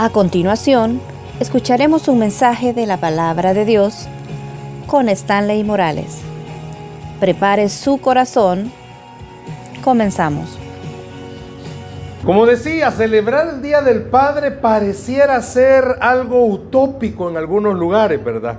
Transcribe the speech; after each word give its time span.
A 0.00 0.10
continuación, 0.10 1.00
escucharemos 1.40 2.06
un 2.06 2.20
mensaje 2.20 2.72
de 2.72 2.86
la 2.86 2.98
palabra 2.98 3.52
de 3.52 3.64
Dios 3.64 4.06
con 4.86 5.08
Stanley 5.08 5.64
Morales. 5.64 6.20
Prepare 7.18 7.68
su 7.68 8.00
corazón. 8.00 8.70
Comenzamos. 9.82 10.56
Como 12.24 12.46
decía, 12.46 12.92
celebrar 12.92 13.48
el 13.54 13.60
Día 13.60 13.82
del 13.82 14.02
Padre 14.02 14.52
pareciera 14.52 15.42
ser 15.42 15.96
algo 16.00 16.46
utópico 16.46 17.28
en 17.28 17.36
algunos 17.36 17.76
lugares, 17.76 18.22
¿verdad? 18.22 18.56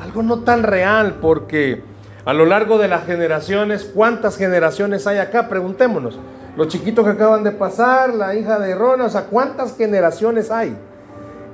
Algo 0.00 0.24
no 0.24 0.40
tan 0.40 0.64
real 0.64 1.18
porque 1.22 1.84
a 2.24 2.32
lo 2.32 2.46
largo 2.46 2.78
de 2.78 2.88
las 2.88 3.06
generaciones, 3.06 3.84
¿cuántas 3.84 4.36
generaciones 4.36 5.06
hay 5.06 5.18
acá? 5.18 5.48
Preguntémonos 5.48 6.18
los 6.56 6.68
chiquitos 6.68 7.04
que 7.04 7.12
acaban 7.12 7.44
de 7.44 7.52
pasar, 7.52 8.14
la 8.14 8.34
hija 8.34 8.58
de 8.58 8.74
Rona, 8.74 9.04
o 9.04 9.10
sea, 9.10 9.24
¿cuántas 9.24 9.76
generaciones 9.76 10.50
hay? 10.50 10.76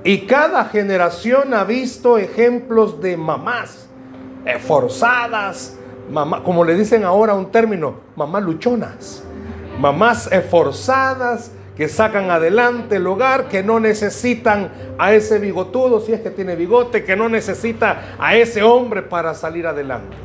Y 0.03 0.25
cada 0.25 0.65
generación 0.65 1.53
ha 1.53 1.63
visto 1.63 2.17
ejemplos 2.17 3.01
de 3.01 3.17
mamás 3.17 3.87
esforzadas, 4.45 5.77
mamá, 6.09 6.43
como 6.43 6.63
le 6.63 6.75
dicen 6.75 7.03
ahora 7.03 7.33
un 7.33 7.51
término, 7.51 7.95
mamás 8.15 8.43
luchonas, 8.43 9.23
mamás 9.79 10.31
esforzadas 10.31 11.51
que 11.75 11.87
sacan 11.87 12.31
adelante 12.31 12.95
el 12.95 13.05
hogar, 13.05 13.49
que 13.49 13.61
no 13.61 13.79
necesitan 13.79 14.71
a 14.97 15.13
ese 15.13 15.37
bigotudo, 15.37 15.99
si 15.99 16.11
es 16.11 16.21
que 16.21 16.31
tiene 16.31 16.55
bigote, 16.55 17.03
que 17.03 17.15
no 17.15 17.29
necesita 17.29 18.15
a 18.17 18.35
ese 18.35 18.63
hombre 18.63 19.03
para 19.03 19.35
salir 19.35 19.67
adelante. 19.67 20.17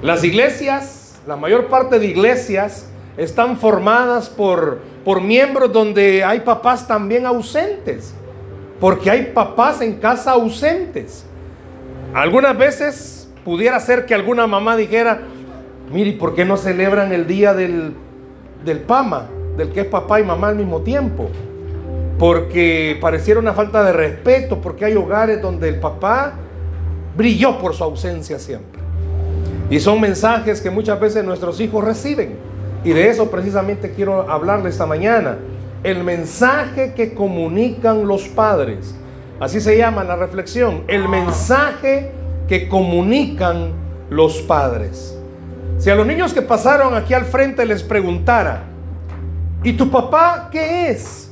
Las 0.00 0.24
iglesias, 0.24 1.20
la 1.26 1.36
mayor 1.36 1.66
parte 1.66 1.98
de 1.98 2.06
iglesias, 2.06 2.89
están 3.16 3.56
formadas 3.56 4.28
por, 4.28 4.78
por 5.04 5.20
miembros 5.20 5.72
donde 5.72 6.24
hay 6.24 6.40
papás 6.40 6.86
también 6.86 7.26
ausentes, 7.26 8.14
porque 8.78 9.10
hay 9.10 9.26
papás 9.34 9.80
en 9.80 9.94
casa 9.94 10.32
ausentes. 10.32 11.24
Algunas 12.14 12.56
veces 12.56 13.28
pudiera 13.44 13.78
ser 13.80 14.06
que 14.06 14.14
alguna 14.14 14.46
mamá 14.46 14.76
dijera, 14.76 15.20
mire, 15.92 16.12
¿por 16.12 16.34
qué 16.34 16.44
no 16.44 16.56
celebran 16.56 17.12
el 17.12 17.26
día 17.26 17.54
del, 17.54 17.94
del 18.64 18.80
PAMA, 18.80 19.26
del 19.56 19.70
que 19.70 19.80
es 19.80 19.86
papá 19.86 20.20
y 20.20 20.24
mamá 20.24 20.48
al 20.48 20.56
mismo 20.56 20.80
tiempo? 20.80 21.28
Porque 22.18 22.98
pareciera 23.00 23.40
una 23.40 23.52
falta 23.52 23.82
de 23.82 23.92
respeto, 23.92 24.60
porque 24.60 24.84
hay 24.84 24.94
hogares 24.94 25.40
donde 25.40 25.68
el 25.68 25.80
papá 25.80 26.34
brilló 27.16 27.58
por 27.58 27.74
su 27.74 27.84
ausencia 27.84 28.38
siempre. 28.38 28.80
Y 29.70 29.78
son 29.78 30.00
mensajes 30.00 30.60
que 30.60 30.70
muchas 30.70 30.98
veces 30.98 31.24
nuestros 31.24 31.60
hijos 31.60 31.84
reciben. 31.84 32.49
Y 32.84 32.90
de 32.90 33.08
eso 33.08 33.30
precisamente 33.30 33.92
quiero 33.92 34.30
hablarle 34.30 34.70
esta 34.70 34.86
mañana. 34.86 35.38
El 35.82 36.04
mensaje 36.04 36.94
que 36.94 37.14
comunican 37.14 38.06
los 38.06 38.28
padres. 38.28 38.94
Así 39.38 39.60
se 39.60 39.76
llama 39.76 40.04
la 40.04 40.16
reflexión. 40.16 40.84
El 40.88 41.08
mensaje 41.08 42.12
que 42.48 42.68
comunican 42.68 43.72
los 44.10 44.40
padres. 44.42 45.16
Si 45.78 45.88
a 45.88 45.94
los 45.94 46.06
niños 46.06 46.34
que 46.34 46.42
pasaron 46.42 46.94
aquí 46.94 47.14
al 47.14 47.24
frente 47.24 47.64
les 47.64 47.82
preguntara, 47.82 48.64
¿y 49.62 49.72
tu 49.72 49.90
papá 49.90 50.48
qué 50.52 50.90
es? 50.90 51.30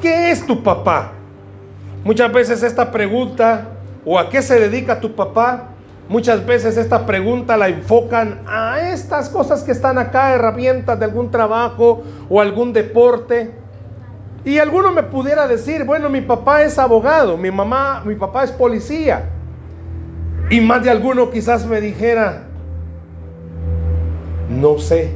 ¿Qué 0.00 0.30
es 0.30 0.46
tu 0.46 0.62
papá? 0.62 1.12
Muchas 2.04 2.32
veces 2.32 2.62
esta 2.62 2.90
pregunta, 2.90 3.68
¿o 4.04 4.18
a 4.18 4.28
qué 4.28 4.42
se 4.42 4.60
dedica 4.60 5.00
tu 5.00 5.14
papá? 5.14 5.69
Muchas 6.10 6.44
veces 6.44 6.76
esta 6.76 7.06
pregunta 7.06 7.56
la 7.56 7.68
enfocan 7.68 8.40
a 8.44 8.80
estas 8.90 9.28
cosas 9.28 9.62
que 9.62 9.70
están 9.70 9.96
acá, 9.96 10.34
herramientas 10.34 10.98
de 10.98 11.04
algún 11.04 11.30
trabajo 11.30 12.02
o 12.28 12.40
algún 12.40 12.72
deporte. 12.72 13.54
Y 14.44 14.58
alguno 14.58 14.90
me 14.90 15.04
pudiera 15.04 15.46
decir, 15.46 15.84
bueno, 15.84 16.08
mi 16.08 16.20
papá 16.20 16.62
es 16.62 16.80
abogado, 16.80 17.36
mi 17.36 17.52
mamá, 17.52 18.02
mi 18.04 18.16
papá 18.16 18.42
es 18.42 18.50
policía. 18.50 19.26
Y 20.50 20.60
más 20.60 20.82
de 20.82 20.90
alguno 20.90 21.30
quizás 21.30 21.64
me 21.64 21.80
dijera, 21.80 22.42
no 24.48 24.78
sé, 24.78 25.14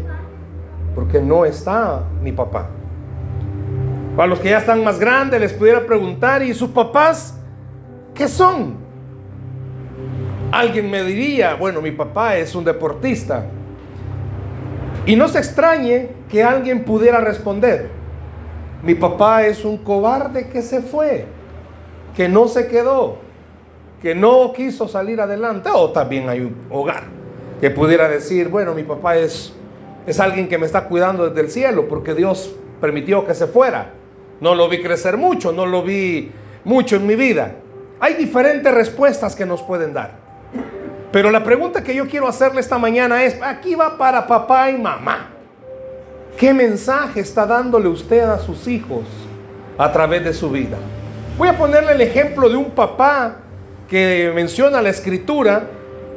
porque 0.95 1.21
no 1.21 1.45
está 1.45 2.05
mi 2.23 2.31
papá. 2.31 2.69
Para 4.15 4.29
los 4.29 4.39
que 4.39 4.51
ya 4.51 4.59
están 4.59 4.85
más 4.85 5.01
grandes 5.01 5.41
les 5.41 5.55
pudiera 5.55 5.85
preguntar, 5.87 6.45
¿y 6.45 6.55
sus 6.55 6.71
papás 6.71 7.37
qué 8.15 8.29
son? 8.29 8.84
Alguien 10.55 10.89
me 10.89 11.03
diría, 11.03 11.55
bueno, 11.55 11.81
mi 11.81 11.91
papá 11.91 12.37
es 12.37 12.55
un 12.55 12.65
deportista. 12.65 13.45
Y 15.05 15.17
no 15.17 15.27
se 15.27 15.39
extrañe 15.39 16.11
que 16.29 16.45
alguien 16.45 16.85
pudiera 16.85 17.21
responder, 17.21 17.91
mi 18.85 18.95
papá 18.95 19.45
es 19.47 19.65
un 19.65 19.79
cobarde 19.79 20.49
que 20.51 20.63
se 20.63 20.81
fue, 20.81 21.27
que 22.15 22.29
no 22.29 22.47
se 22.47 22.69
quedó, 22.69 23.17
que 24.01 24.15
no 24.15 24.53
quiso 24.53 24.87
salir 24.87 25.21
adelante. 25.21 25.71
O 25.75 25.91
también 25.91 26.29
hay 26.29 26.43
un 26.43 26.55
hogar 26.71 27.03
que 27.61 27.71
pudiera 27.71 28.09
decir, 28.09 28.49
bueno, 28.49 28.77
mi 28.77 28.85
papá 28.85 29.17
es, 29.17 29.53
es 30.07 30.21
alguien 30.21 30.47
que 30.47 30.57
me 30.57 30.67
está 30.67 30.85
cuidando 30.85 31.29
desde 31.29 31.41
el 31.41 31.51
cielo 31.51 31.89
porque 31.89 32.15
Dios 32.15 32.55
permitió 32.81 33.27
que 33.27 33.35
se 33.35 33.49
fuera. 33.49 33.91
No 34.41 34.55
lo 34.55 34.69
vi 34.69 34.81
crecer 34.81 35.17
mucho, 35.17 35.51
no 35.51 35.67
lo 35.67 35.83
vi 35.83 36.31
mucho 36.63 36.95
en 36.95 37.09
mi 37.09 37.17
vida. 37.17 37.57
Hay 37.99 38.15
diferentes 38.15 38.73
respuestas 38.73 39.35
que 39.35 39.47
nos 39.47 39.61
pueden 39.61 39.93
dar. 39.93 40.24
Pero 41.15 41.31
la 41.31 41.45
pregunta 41.45 41.85
que 41.85 41.95
yo 41.95 42.09
quiero 42.09 42.27
hacerle 42.27 42.61
esta 42.61 42.77
mañana 42.77 43.23
es, 43.23 43.41
aquí 43.41 43.77
va 43.77 43.97
para 43.97 44.27
papá 44.27 44.69
y 44.73 44.77
mamá. 44.77 45.31
¿Qué 46.37 46.53
mensaje 46.53 47.21
está 47.21 47.47
dándole 47.47 47.87
usted 47.87 48.25
a 48.25 48.41
sus 48.41 48.67
hijos 48.67 49.05
a 49.79 49.93
través 49.93 50.25
de 50.25 50.33
su 50.33 50.51
vida? 50.51 50.77
Voy 51.39 51.47
a 51.47 51.57
ponerle 51.57 51.93
el 51.93 52.01
ejemplo 52.01 52.49
de 52.49 52.57
un 52.57 52.73
papá 52.73 53.37
que 53.89 54.33
menciona 54.35 54.83
la 54.83 54.89
escritura, 54.89 55.69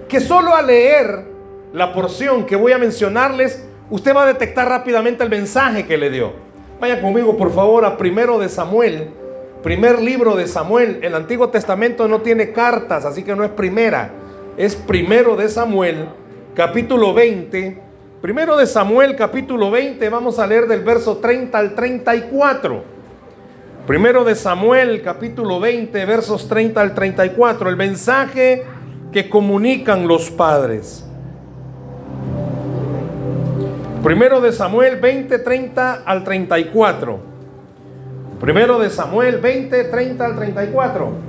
que 0.09 0.19
solo 0.19 0.56
al 0.56 0.66
leer 0.66 1.25
la 1.74 1.94
porción 1.94 2.47
que 2.47 2.56
voy 2.56 2.72
a 2.72 2.80
mencionarles, 2.80 3.68
usted 3.91 4.16
va 4.16 4.24
a 4.24 4.25
detectar 4.25 4.68
rápidamente 4.68 5.24
el 5.24 5.30
mensaje 5.30 5.86
que 5.86 5.96
le 6.00 6.09
dio. 6.09 6.34
Vaya 6.81 7.03
conmigo, 7.03 7.38
por 7.38 7.53
favor, 7.53 7.86
a 7.86 7.97
primero 7.97 8.40
de 8.40 8.50
Samuel, 8.50 9.12
primer 9.62 10.02
libro 10.02 10.36
de 10.36 10.47
Samuel. 10.47 10.97
El 11.03 11.13
Antiguo 11.13 11.50
Testamento 11.50 12.07
no 12.07 12.22
tiene 12.22 12.52
cartas, 12.52 13.06
así 13.06 13.22
que 13.22 13.36
no 13.36 13.44
es 13.44 13.52
primera 13.52 14.25
es 14.57 14.75
primero 14.75 15.35
de 15.35 15.50
Samuel, 15.50 16.09
capítulo 16.56 17.13
20. 17.13 17.79
Primero 18.22 18.57
de 18.57 18.66
Samuel, 18.66 19.16
capítulo 19.16 19.69
20, 19.69 20.09
vamos 20.09 20.40
a 20.40 20.47
leer 20.47 20.68
del 20.68 20.84
verso 20.84 21.18
30 21.18 21.57
al 21.57 21.75
34. 21.75 22.84
Primero 23.85 24.23
de 24.23 24.35
Samuel, 24.35 25.03
capítulo 25.03 25.59
20, 25.59 26.06
versos 26.06 26.50
30 26.50 26.81
al 26.81 26.95
34. 26.95 27.69
El 27.69 27.78
mensaje 27.78 28.63
que 29.12 29.29
comunican 29.29 30.07
los 30.07 30.31
padres. 30.31 31.06
Primero 34.03 34.41
de 34.41 34.51
Samuel 34.51 35.00
20, 35.00 35.38
30 35.38 36.01
al 36.03 36.24
34. 36.24 37.19
Primero 38.41 38.79
de 38.79 38.89
Samuel 38.89 39.38
20, 39.38 39.84
30 39.84 40.25
al 40.25 40.35
34. 40.35 41.26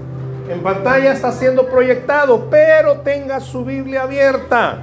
En 0.48 0.62
pantalla 0.62 1.12
está 1.12 1.30
siendo 1.32 1.66
proyectado, 1.68 2.48
pero 2.50 2.98
tenga 2.98 3.40
su 3.40 3.64
Biblia 3.64 4.02
abierta. 4.02 4.78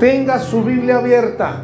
Tenga 0.00 0.40
su 0.40 0.64
Biblia 0.64 0.96
abierta. 0.96 1.62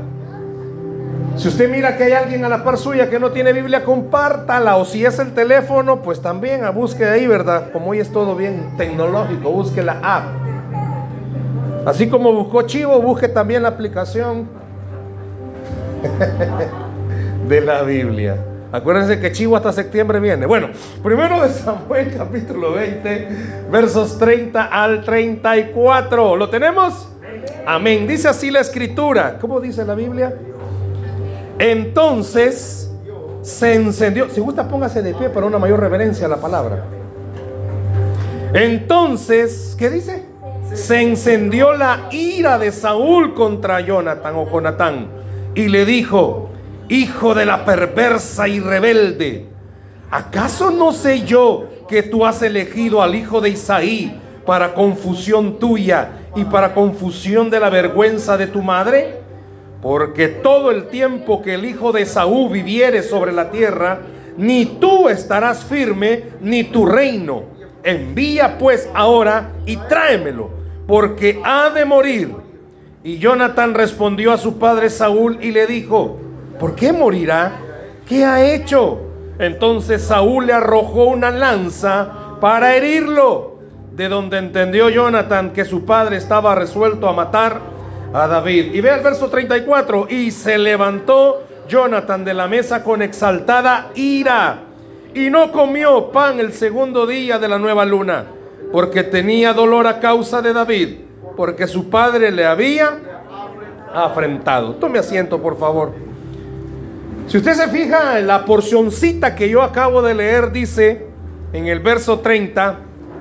Si 1.37 1.49
usted 1.49 1.69
mira 1.71 1.97
que 1.97 2.05
hay 2.05 2.13
alguien 2.13 2.45
a 2.45 2.49
la 2.49 2.63
par 2.63 2.77
suya 2.77 3.09
que 3.09 3.19
no 3.19 3.31
tiene 3.31 3.53
Biblia, 3.53 3.85
compártala. 3.85 4.77
O 4.77 4.85
si 4.85 5.05
es 5.05 5.19
el 5.19 5.33
teléfono, 5.33 6.03
pues 6.03 6.21
también 6.21 6.65
a 6.65 6.71
busque 6.71 7.05
ahí, 7.05 7.27
¿verdad? 7.27 7.73
Como 7.73 7.91
hoy 7.91 7.99
es 7.99 8.13
todo 8.13 8.37
bien 8.37 8.75
tecnológico, 8.77 9.51
busque 9.51 9.83
la 9.83 9.99
app. 10.03 10.25
Así 11.87 12.09
como 12.09 12.33
buscó 12.33 12.63
Chivo, 12.63 13.01
busque 13.01 13.27
también 13.27 13.63
la 13.63 13.71
aplicación 13.71 14.49
de 17.49 17.61
la 17.61 17.83
Biblia. 17.83 18.37
Acuérdense 18.73 19.19
que 19.19 19.33
Chivo 19.33 19.57
hasta 19.57 19.73
septiembre 19.73 20.21
viene. 20.21 20.47
Bueno, 20.47 20.69
primero 21.03 21.43
de 21.43 21.49
Samuel 21.49 22.15
capítulo 22.17 22.73
20, 22.73 23.29
versos 23.71 24.19
30 24.19 24.65
al 24.65 25.05
34. 25.05 26.37
¿Lo 26.37 26.49
tenemos? 26.49 27.09
Amén. 27.67 28.07
Dice 28.07 28.29
así 28.29 28.51
la 28.51 28.61
escritura. 28.61 29.39
¿Cómo 29.41 29.61
dice 29.61 29.85
la 29.85 29.95
Biblia? 29.95 30.35
Entonces 31.59 32.91
se 33.43 33.75
encendió. 33.75 34.29
Si 34.31 34.41
gusta, 34.41 34.69
póngase 34.69 35.03
de 35.03 35.15
pie 35.15 35.31
para 35.31 35.47
una 35.47 35.59
mayor 35.59 35.81
reverencia 35.81 36.27
a 36.27 36.29
la 36.29 36.37
palabra. 36.37 36.85
Entonces, 38.53 39.75
¿qué 39.79 39.91
dice? 39.91 40.25
Se 40.75 41.03
encendió 41.03 41.73
la 41.73 42.09
ira 42.13 42.59
de 42.59 42.71
Saúl 42.71 43.35
contra 43.35 43.81
Jonathan 43.81 44.35
o 44.37 44.49
Jonatán 44.49 45.09
y 45.55 45.69
le 45.69 45.85
dijo, 45.85 46.50
hijo 46.91 47.35
de 47.35 47.47
la 47.47 47.65
perversa 47.65 48.49
y 48.49 48.61
rebelde, 48.61 49.47
¿acaso 50.11 50.71
no 50.71 50.93
sé 50.93 51.23
yo 51.23 51.69
que 51.89 52.03
tú 52.03 52.27
has 52.27 52.43
elegido 52.43 53.01
al 53.01 53.15
hijo 53.15 53.41
de 53.41 53.51
Isaí 53.51 54.21
para 54.45 54.75
confusión 54.75 55.59
tuya 55.59 56.11
y 56.35 56.45
para 56.45 56.75
confusión 56.75 57.49
de 57.49 57.61
la 57.61 57.71
vergüenza 57.71 58.37
de 58.37 58.49
tu 58.49 58.61
madre? 58.61 59.21
Porque 59.81 60.29
todo 60.29 60.73
el 60.73 60.89
tiempo 60.89 61.41
que 61.41 61.55
el 61.55 61.65
hijo 61.65 61.93
de 61.93 62.05
Saúl 62.05 62.53
viviere 62.53 63.03
sobre 63.03 63.33
la 63.33 63.51
tierra, 63.51 64.01
ni 64.37 64.67
tú 64.67 65.09
estarás 65.09 65.65
firme, 65.65 66.25
ni 66.41 66.65
tu 66.65 66.87
reino. 66.87 67.45
Envía 67.85 68.59
pues 68.59 68.91
ahora 68.95 69.53
y 69.65 69.77
tráemelo, 69.77 70.51
porque 70.87 71.41
ha 71.45 71.71
de 71.71 71.85
morir. 71.85 72.35
Y 73.03 73.19
Jonathan 73.19 73.75
respondió 73.75 74.33
a 74.33 74.39
su 74.39 74.59
padre 74.59 74.91
Saúl 74.91 75.39
y 75.41 75.53
le 75.53 75.67
dijo, 75.67 76.19
¿por 76.61 76.77
qué 76.77 76.93
morirá? 76.93 77.53
¿Qué 78.07 78.25
ha 78.25 78.45
hecho? 78.45 79.01
Entonces 79.39 80.03
Saúl 80.03 80.47
le 80.47 80.53
arrojó 80.53 81.05
una 81.07 81.31
lanza 81.31 82.37
para 82.41 82.77
herirlo, 82.77 83.59
de 83.93 84.09
donde 84.09 84.39
entendió 84.39 84.91
Jonathan 84.91 85.53
que 85.53 85.65
su 85.65 85.85
padre 85.85 86.17
estaba 86.19 86.55
resuelto 86.55 87.09
a 87.09 87.13
matar 87.13 87.61
a 88.13 88.27
David. 88.29 88.75
Y 88.75 88.81
ve 88.81 88.91
el 88.91 89.01
verso 89.01 89.29
34, 89.29 90.07
y 90.11 90.31
se 90.31 90.59
levantó 90.59 91.43
Jonathan 91.69 92.25
de 92.25 92.35
la 92.35 92.47
mesa 92.47 92.85
con 92.85 93.03
exaltada 93.03 93.91
ira 93.95 94.65
y 95.15 95.31
no 95.31 95.51
comió 95.51 96.11
pan 96.13 96.39
el 96.39 96.53
segundo 96.53 97.07
día 97.07 97.39
de 97.39 97.49
la 97.49 97.59
nueva 97.59 97.85
luna, 97.85 98.27
porque 98.73 99.03
tenía 99.03 99.53
dolor 99.53 99.87
a 99.87 99.99
causa 99.99 100.41
de 100.43 100.53
David, 100.53 100.99
porque 101.37 101.67
su 101.67 101.91
padre 101.91 102.31
le 102.31 102.45
había 102.45 102.99
afrentado. 103.93 104.75
Tome 104.75 104.99
asiento, 104.99 105.41
por 105.41 105.59
favor. 105.59 106.10
Si 107.31 107.37
usted 107.37 107.55
se 107.55 107.69
fija 107.69 108.19
en 108.19 108.27
la 108.27 108.45
porcioncita 108.45 109.37
que 109.37 109.49
yo 109.49 109.63
acabo 109.63 110.03
de 110.03 110.15
leer, 110.15 110.51
dice 110.51 111.07
en 111.53 111.69
el 111.69 111.79
verso 111.79 112.19
30, 112.19 112.81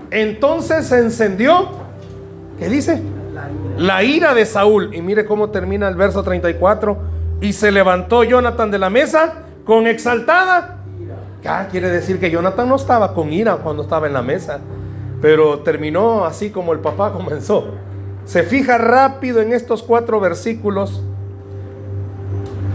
entonces 0.10 0.88
se 0.88 0.98
encendió, 0.98 1.70
¿qué 2.58 2.70
dice? 2.70 3.04
La 3.78 4.04
ira 4.04 4.34
de 4.34 4.48
Saúl. 4.48 4.96
Y 4.96 5.04
mire 5.04 5.28
cómo 5.28 5.52
termina 5.52 5.88
el 5.88 5.94
verso 5.94 6.24
34 6.24 6.98
y 7.42 7.54
se 7.54 7.72
levantó 7.72 8.24
Jonathan 8.24 8.72
de 8.72 8.80
la 8.80 8.90
mesa 8.90 9.44
con 9.64 9.86
exaltada. 9.86 10.80
Ya 11.44 11.68
quiere 11.68 11.92
decir 11.92 12.20
que 12.20 12.32
Jonathan 12.32 12.68
no 12.68 12.78
estaba 12.78 13.14
con 13.14 13.32
ira 13.32 13.58
cuando 13.58 13.84
estaba 13.84 14.08
en 14.08 14.14
la 14.14 14.24
mesa, 14.24 14.60
pero 15.22 15.60
terminó 15.60 16.26
así 16.26 16.50
como 16.50 16.74
el 16.74 16.80
papá 16.80 17.14
comenzó. 17.14 17.76
Se 18.26 18.42
fija 18.42 18.80
rápido 18.80 19.40
en 19.40 19.54
estos 19.54 19.84
cuatro 19.84 20.20
versículos. 20.20 21.04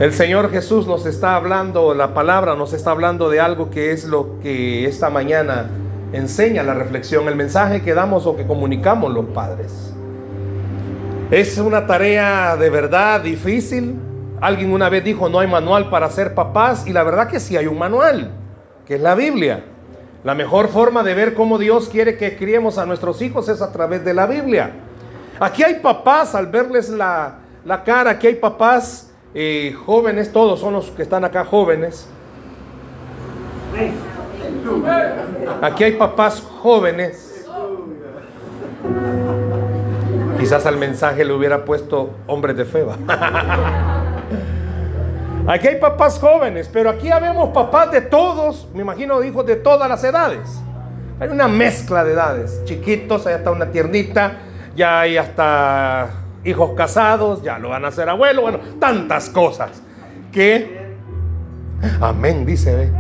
El 0.01 0.13
Señor 0.13 0.51
Jesús 0.51 0.87
nos 0.87 1.07
está 1.07 1.37
hablando, 1.37 1.95
la 1.95 2.15
palabra 2.15 2.57
nos 2.57 2.73
está 2.73 2.91
hablando 2.91 3.31
de 3.31 3.41
algo 3.41 3.71
que 3.71 3.93
es 3.93 4.05
lo 4.05 4.41
que 4.41 4.87
esta 4.87 5.09
mañana 5.09 5.71
enseña 6.13 6.63
la 6.63 6.75
reflexión, 6.75 7.29
el 7.29 7.37
mensaje 7.37 7.83
que 7.83 7.95
damos 7.95 8.27
o 8.27 8.37
que 8.37 8.47
comunicamos 8.47 9.13
los 9.13 9.27
padres. 9.27 9.95
Es 11.31 11.59
una 11.59 11.87
tarea 11.87 12.57
de 12.57 12.71
verdad 12.71 13.21
difícil, 13.21 13.99
Alguien 14.45 14.75
una 14.75 14.91
vez 14.91 15.03
dijo, 15.03 15.31
no 15.31 15.39
hay 15.39 15.47
manual 15.47 15.89
para 15.89 16.11
ser 16.11 16.35
papás, 16.35 16.87
y 16.87 16.93
la 16.93 17.03
verdad 17.03 17.29
que 17.29 17.41
sí 17.41 17.57
hay 17.57 17.67
un 17.67 17.79
manual, 17.79 18.31
que 18.87 18.97
es 18.97 19.01
la 19.01 19.15
Biblia. 19.15 19.65
La 20.23 20.35
mejor 20.35 20.69
forma 20.69 21.03
de 21.03 21.15
ver 21.15 21.33
cómo 21.33 21.57
Dios 21.57 21.89
quiere 21.89 22.19
que 22.19 22.37
criemos 22.37 22.77
a 22.77 22.85
nuestros 22.85 23.23
hijos 23.23 23.49
es 23.49 23.63
a 23.63 23.73
través 23.73 24.05
de 24.05 24.13
la 24.13 24.27
Biblia. 24.27 24.73
Aquí 25.41 25.63
hay 25.63 25.77
papás, 25.77 26.35
al 26.35 26.49
verles 26.49 26.91
la, 26.91 27.39
cara, 27.87 28.11
aquí 28.11 28.27
hay 28.27 28.35
papás 28.35 29.14
eh, 29.35 29.75
jóvenes, 29.85 30.33
todos 30.33 30.61
son 30.61 30.75
los 30.75 30.91
que 30.93 31.03
están 31.03 31.25
acá 31.25 31.45
jóvenes. 31.45 32.09
Aquí 35.61 35.85
hay 35.85 35.93
papás 35.93 36.41
jóvenes. 36.61 37.47
Quizás 40.39 40.67
al 40.67 40.77
mensaje 40.77 41.25
le 41.25 41.33
hubiera 41.33 41.65
puesto 41.65 42.11
hombres 42.27 42.57
de 42.57 42.65
fe. 42.65 42.85
Aquí 45.47 45.69
hay 45.69 45.77
papás 45.77 46.19
jóvenes, 46.19 46.71
pero 46.73 46.89
aquí 46.89 47.11
habemos 47.11 47.51
papás 47.51 47.93
de 47.93 48.01
todos, 48.01 48.67
me 48.73 48.81
imagino 48.81 49.23
hijos 49.23 49.45
de 49.45 49.57
todas 49.57 49.91
las 49.91 50.03
edades. 50.03 50.63
Hay 51.21 51.29
una 51.29 51.49
mezcla 51.49 52.03
de 52.03 52.15
edades, 52.15 52.65
chiquitos, 52.65 53.27
hay 53.27 53.35
hasta 53.35 53.51
una 53.51 53.71
tiernita, 53.71 54.39
ya 54.75 55.01
hay 55.01 55.19
hasta 55.19 56.09
hijos 56.45 56.73
casados, 56.77 57.43
ya 57.43 57.59
lo 57.59 57.71
van 57.71 57.85
a 57.85 57.89
hacer 57.89 58.09
abuelo, 58.09 58.43
bueno, 58.43 58.59
tantas 58.79 59.29
cosas 59.31 59.83
que, 60.33 60.97
amén, 62.01 62.45
dice. 62.45 62.91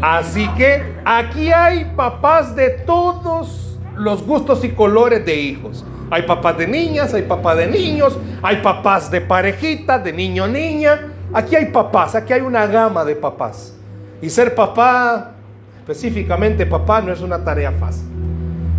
Así 0.00 0.48
que 0.56 0.82
aquí 1.04 1.52
hay 1.52 1.92
papás 1.96 2.54
de 2.54 2.70
todos 2.70 3.78
los 3.96 4.24
gustos 4.24 4.64
y 4.64 4.70
colores 4.70 5.24
de 5.24 5.34
hijos. 5.34 5.84
Hay 6.10 6.22
papás 6.22 6.56
de 6.56 6.66
niñas, 6.66 7.12
hay 7.12 7.22
papás 7.22 7.58
de 7.58 7.66
niños, 7.66 8.18
hay 8.42 8.56
papás 8.56 9.10
de 9.10 9.20
parejitas, 9.20 10.02
de 10.02 10.12
niño, 10.12 10.46
niña 10.46 10.98
Aquí 11.32 11.56
hay 11.56 11.66
papás, 11.66 12.14
aquí 12.14 12.32
hay 12.32 12.40
una 12.40 12.66
gama 12.66 13.04
de 13.04 13.14
papás. 13.14 13.74
Y 14.22 14.30
ser 14.30 14.54
papá, 14.54 15.32
específicamente 15.78 16.64
papá, 16.64 17.00
no 17.00 17.12
es 17.12 17.20
una 17.20 17.44
tarea 17.44 17.72
fácil. 17.72 18.06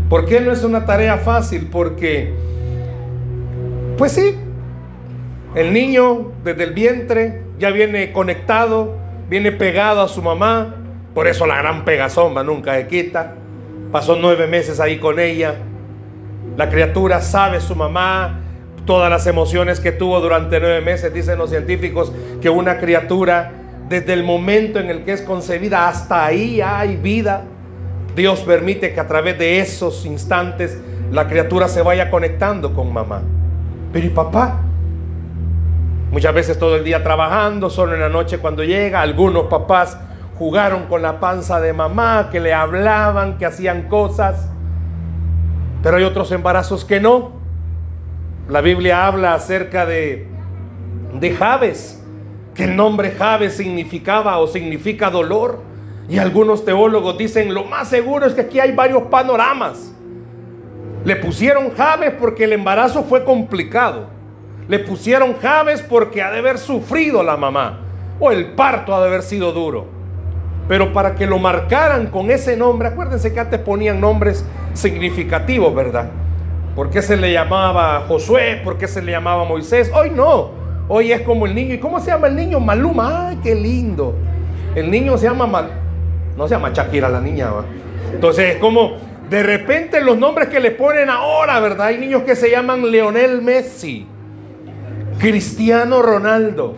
¿Por 0.09 0.25
qué 0.25 0.41
no 0.41 0.51
es 0.51 0.63
una 0.63 0.85
tarea 0.85 1.17
fácil? 1.17 1.69
Porque, 1.71 2.33
pues 3.99 4.13
sí, 4.13 4.33
el 5.55 5.73
niño 5.73 6.31
desde 6.41 6.63
el 6.63 6.73
vientre 6.73 7.43
ya 7.59 7.69
viene 7.69 8.13
conectado, 8.13 8.95
viene 9.29 9.51
pegado 9.51 10.01
a 10.01 10.07
su 10.07 10.21
mamá. 10.21 10.77
Por 11.13 11.27
eso 11.27 11.45
la 11.45 11.57
gran 11.57 11.83
pegazomba 11.83 12.41
nunca 12.41 12.75
se 12.75 12.87
quita. 12.87 13.33
Pasó 13.91 14.15
nueve 14.15 14.47
meses 14.47 14.79
ahí 14.79 14.99
con 14.99 15.19
ella. 15.19 15.55
La 16.55 16.69
criatura 16.69 17.19
sabe 17.19 17.59
su 17.59 17.75
mamá, 17.75 18.39
todas 18.85 19.09
las 19.09 19.27
emociones 19.27 19.81
que 19.81 19.91
tuvo 19.91 20.21
durante 20.21 20.61
nueve 20.61 20.79
meses. 20.79 21.13
Dicen 21.13 21.37
los 21.37 21.49
científicos 21.49 22.13
que 22.41 22.49
una 22.49 22.77
criatura, 22.77 23.51
desde 23.89 24.13
el 24.13 24.23
momento 24.23 24.79
en 24.79 24.89
el 24.89 25.03
que 25.03 25.11
es 25.11 25.21
concebida 25.23 25.89
hasta 25.89 26.25
ahí 26.25 26.61
hay 26.61 26.95
vida. 26.95 27.43
Dios 28.15 28.39
permite 28.41 28.93
que 28.93 28.99
a 29.01 29.07
través 29.07 29.37
de 29.37 29.59
esos 29.59 30.05
instantes 30.05 30.79
la 31.11 31.27
criatura 31.27 31.67
se 31.67 31.81
vaya 31.81 32.09
conectando 32.09 32.73
con 32.73 32.93
mamá. 32.93 33.23
Pero 33.91 34.05
¿y 34.05 34.09
papá? 34.09 34.61
Muchas 36.11 36.33
veces 36.33 36.57
todo 36.57 36.75
el 36.75 36.83
día 36.83 37.03
trabajando, 37.03 37.69
solo 37.69 37.93
en 37.93 37.99
la 38.01 38.09
noche 38.09 38.39
cuando 38.39 38.63
llega. 38.63 39.01
Algunos 39.01 39.43
papás 39.43 39.97
jugaron 40.37 40.85
con 40.85 41.01
la 41.01 41.19
panza 41.19 41.59
de 41.59 41.73
mamá, 41.73 42.29
que 42.31 42.39
le 42.39 42.53
hablaban, 42.53 43.37
que 43.37 43.45
hacían 43.45 43.83
cosas. 43.83 44.49
Pero 45.83 45.97
hay 45.97 46.03
otros 46.03 46.31
embarazos 46.31 46.83
que 46.83 46.99
no. 46.99 47.33
La 48.47 48.61
Biblia 48.61 49.05
habla 49.05 49.35
acerca 49.35 49.85
de, 49.85 50.27
de 51.13 51.35
Javes, 51.35 52.03
que 52.55 52.63
el 52.63 52.75
nombre 52.75 53.11
Javes 53.11 53.55
significaba 53.57 54.39
o 54.39 54.47
significa 54.47 55.09
dolor. 55.11 55.61
Y 56.09 56.17
algunos 56.17 56.65
teólogos 56.65 57.19
dicen, 57.19 57.53
lo 57.53 57.65
más 57.65 57.87
seguro 57.87 58.25
es 58.25 58.33
que 58.33 58.41
aquí 58.41 58.59
hay 58.59 58.71
varios 58.71 59.03
panoramas. 59.03 59.93
Le 61.05 61.15
pusieron 61.15 61.71
Javes 61.75 62.13
porque 62.19 62.43
el 62.43 62.53
embarazo 62.53 63.03
fue 63.03 63.23
complicado. 63.23 64.07
Le 64.67 64.79
pusieron 64.79 65.35
Javes 65.41 65.81
porque 65.81 66.21
ha 66.21 66.29
de 66.31 66.39
haber 66.39 66.57
sufrido 66.57 67.23
la 67.23 67.37
mamá. 67.37 67.79
O 68.19 68.31
el 68.31 68.47
parto 68.51 68.93
ha 68.93 69.01
de 69.01 69.07
haber 69.07 69.23
sido 69.23 69.51
duro. 69.51 69.87
Pero 70.67 70.93
para 70.93 71.15
que 71.15 71.25
lo 71.25 71.39
marcaran 71.39 72.07
con 72.07 72.29
ese 72.29 72.55
nombre, 72.55 72.89
acuérdense 72.89 73.33
que 73.33 73.39
antes 73.39 73.59
ponían 73.59 73.99
nombres 73.99 74.45
significativos, 74.73 75.73
¿verdad? 75.73 76.09
¿Por 76.75 76.89
qué 76.89 77.01
se 77.01 77.17
le 77.17 77.33
llamaba 77.33 78.03
Josué? 78.07 78.61
¿Por 78.63 78.77
qué 78.77 78.87
se 78.87 79.01
le 79.01 79.11
llamaba 79.11 79.45
Moisés? 79.45 79.91
Hoy 79.93 80.11
no. 80.11 80.51
Hoy 80.87 81.11
es 81.11 81.21
como 81.21 81.45
el 81.45 81.55
niño. 81.55 81.73
¿Y 81.73 81.79
cómo 81.79 81.99
se 81.99 82.11
llama 82.11 82.27
el 82.27 82.35
niño? 82.35 82.59
Maluma. 82.59 83.29
¡Ay, 83.29 83.39
qué 83.41 83.55
lindo! 83.55 84.15
El 84.75 84.91
niño 84.91 85.17
se 85.17 85.27
llama 85.27 85.47
Mal. 85.47 85.71
No 86.37 86.47
se 86.47 86.55
llama 86.55 86.69
Shakira 86.71 87.09
la 87.09 87.19
niña. 87.19 87.49
Entonces 88.13 88.55
es 88.55 88.61
como 88.61 89.08
de 89.29 89.43
repente 89.43 90.01
los 90.01 90.17
nombres 90.17 90.49
que 90.49 90.59
le 90.59 90.71
ponen 90.71 91.09
ahora, 91.09 91.59
¿verdad? 91.59 91.87
Hay 91.87 91.97
niños 91.97 92.23
que 92.23 92.35
se 92.35 92.49
llaman 92.49 92.89
Leonel 92.89 93.41
Messi, 93.41 94.07
Cristiano 95.19 96.01
Ronaldo, 96.01 96.75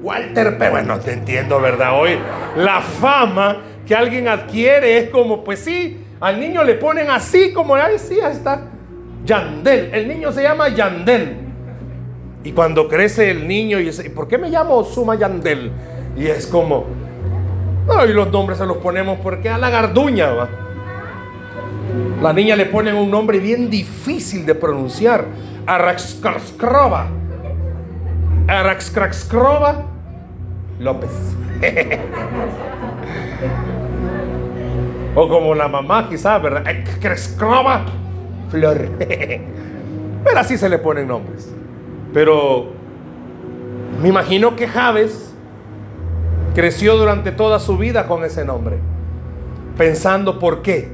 Walter 0.00 0.56
Pero 0.58 0.70
Bueno, 0.70 0.98
te 0.98 1.12
entiendo, 1.12 1.60
¿verdad? 1.60 2.00
Hoy 2.00 2.18
la 2.56 2.80
fama 2.80 3.58
que 3.86 3.94
alguien 3.94 4.28
adquiere 4.28 4.98
es 4.98 5.10
como, 5.10 5.44
pues 5.44 5.60
sí, 5.60 6.04
al 6.20 6.40
niño 6.40 6.64
le 6.64 6.74
ponen 6.74 7.10
así 7.10 7.52
como, 7.52 7.74
ay, 7.74 7.98
sí, 7.98 8.18
ahí 8.20 8.32
está. 8.32 8.62
Yandel. 9.24 9.90
El 9.92 10.08
niño 10.08 10.32
se 10.32 10.42
llama 10.42 10.68
Yandel. 10.68 11.36
Y 12.44 12.52
cuando 12.52 12.88
crece 12.88 13.30
el 13.30 13.46
niño 13.46 13.78
y 13.78 13.84
dice, 13.84 14.08
¿por 14.10 14.28
qué 14.28 14.38
me 14.38 14.48
llamo 14.48 14.84
Suma 14.84 15.16
Yandel? 15.16 15.70
Y 16.16 16.26
es 16.26 16.46
como, 16.46 16.84
no, 17.86 18.04
y 18.06 18.12
los 18.12 18.30
nombres 18.30 18.58
se 18.58 18.66
los 18.66 18.78
ponemos 18.78 19.18
porque 19.22 19.50
a 19.50 19.58
la 19.58 19.68
garduña 19.68 20.32
va. 20.32 20.63
La 22.22 22.32
niña 22.32 22.56
le 22.56 22.66
ponen 22.66 22.94
un 22.94 23.10
nombre 23.10 23.38
bien 23.38 23.70
difícil 23.70 24.46
de 24.46 24.54
pronunciar. 24.54 25.26
Araxcrascrova. 25.66 27.08
Araxcrascrova 28.48 29.86
López. 30.78 31.10
o 35.14 35.28
como 35.28 35.54
la 35.54 35.68
mamá 35.68 36.08
quizás, 36.08 36.42
¿verdad? 36.42 36.64
Crescrova 37.00 37.84
flor. 38.50 38.88
Pero 38.98 40.38
así 40.38 40.58
se 40.58 40.68
le 40.68 40.78
ponen 40.78 41.08
nombres. 41.08 41.52
Pero 42.12 42.72
me 44.00 44.08
imagino 44.08 44.56
que 44.56 44.66
Javes 44.66 45.34
Creció 46.54 46.96
durante 46.96 47.32
toda 47.32 47.58
su 47.58 47.76
vida 47.76 48.06
con 48.06 48.22
ese 48.22 48.44
nombre, 48.44 48.78
pensando 49.76 50.38
por 50.38 50.62
qué. 50.62 50.93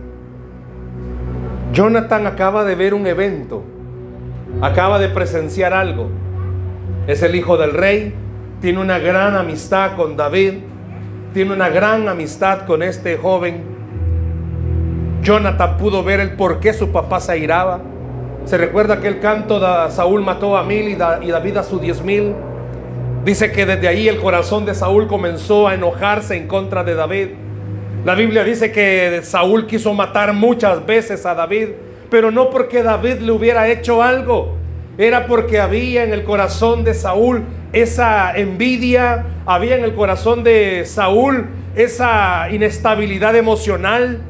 Jonathan 1.73 2.27
acaba 2.27 2.65
de 2.65 2.75
ver 2.75 2.95
un 2.95 3.07
evento, 3.07 3.63
acaba 4.61 4.99
de 4.99 5.09
presenciar 5.09 5.73
algo. 5.73 6.09
Es 7.07 7.23
el 7.23 7.37
hijo 7.37 7.57
del 7.57 7.73
rey, 7.73 8.13
tiene 8.61 8.81
una 8.81 8.99
gran 8.99 9.37
amistad 9.37 9.95
con 9.97 10.17
David, 10.17 10.55
tiene 11.33 11.53
una 11.55 11.69
gran 11.69 12.09
amistad 12.09 12.67
con 12.67 12.83
este 12.83 13.17
joven. 13.17 13.63
Jonathan 15.23 15.77
pudo 15.77 16.03
ver 16.03 16.19
el 16.19 16.33
por 16.33 16.59
qué 16.59 16.73
su 16.73 16.91
papá 16.91 17.21
se 17.21 17.33
airaba. 17.33 17.81
Se 18.47 18.59
recuerda 18.59 19.01
que 19.01 19.07
el 19.07 19.21
canto 19.21 19.61
de 19.61 19.93
Saúl 19.93 20.23
mató 20.23 20.57
a 20.57 20.65
mil 20.65 20.89
y 20.89 20.97
David 20.97 21.57
a 21.57 21.63
sus 21.63 21.81
diez 21.81 22.03
mil. 22.03 22.35
Dice 23.25 23.53
que 23.53 23.65
desde 23.65 23.87
ahí 23.87 24.09
el 24.09 24.19
corazón 24.19 24.65
de 24.65 24.75
Saúl 24.75 25.07
comenzó 25.07 25.69
a 25.69 25.75
enojarse 25.75 26.37
en 26.37 26.49
contra 26.49 26.83
de 26.83 26.95
David. 26.95 27.29
La 28.03 28.15
Biblia 28.15 28.45
dice 28.45 28.73
que 28.73 29.21
Saúl 29.23 29.67
quiso 29.67 29.93
matar 29.93 30.33
muchas 30.33 30.87
veces 30.87 31.27
a 31.27 31.35
David, 31.35 31.69
pero 32.09 32.31
no 32.31 32.49
porque 32.49 32.83
David 32.83 33.19
le 33.21 33.31
hubiera 33.31 33.69
hecho 33.69 34.03
algo, 34.03 34.57
era 34.97 35.27
porque 35.27 35.61
había 35.61 36.03
en 36.05 36.15
el 36.15 36.25
corazón 36.25 36.83
de 36.83 36.95
Saúl 36.95 37.45
esa 37.75 38.35
envidia, 38.35 39.27
había 39.45 39.77
en 39.77 39.85
el 39.85 39.95
corazón 39.95 40.43
de 40.45 40.85
Saúl 40.87 41.47
esa 41.75 42.51
inestabilidad 42.51 43.37
emocional. 43.37 44.23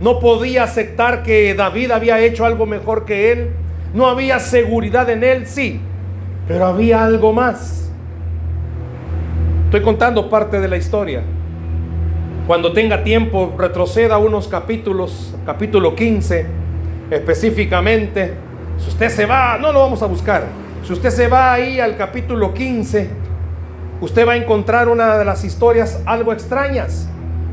No 0.00 0.20
podía 0.20 0.64
aceptar 0.64 1.22
que 1.22 1.54
David 1.54 1.90
había 1.90 2.20
hecho 2.20 2.46
algo 2.46 2.64
mejor 2.64 3.04
que 3.04 3.30
él. 3.32 3.50
No 3.92 4.06
había 4.06 4.38
seguridad 4.38 5.08
en 5.10 5.22
él, 5.22 5.46
sí, 5.46 5.80
pero 6.46 6.64
había 6.64 7.04
algo 7.04 7.34
más. 7.34 7.90
Estoy 9.66 9.82
contando 9.82 10.30
parte 10.30 10.60
de 10.60 10.68
la 10.68 10.78
historia. 10.78 11.22
Cuando 12.48 12.72
tenga 12.72 13.04
tiempo, 13.04 13.54
retroceda 13.58 14.16
unos 14.16 14.48
capítulos, 14.48 15.34
capítulo 15.44 15.94
15 15.94 16.46
específicamente. 17.10 18.32
Si 18.78 18.88
usted 18.88 19.10
se 19.10 19.26
va, 19.26 19.58
no 19.58 19.70
lo 19.70 19.80
vamos 19.80 20.00
a 20.00 20.06
buscar. 20.06 20.46
Si 20.82 20.94
usted 20.94 21.10
se 21.10 21.28
va 21.28 21.52
ahí 21.52 21.78
al 21.78 21.98
capítulo 21.98 22.54
15, 22.54 23.10
usted 24.00 24.26
va 24.26 24.32
a 24.32 24.36
encontrar 24.36 24.88
una 24.88 25.18
de 25.18 25.26
las 25.26 25.44
historias 25.44 26.00
algo 26.06 26.32
extrañas. 26.32 27.06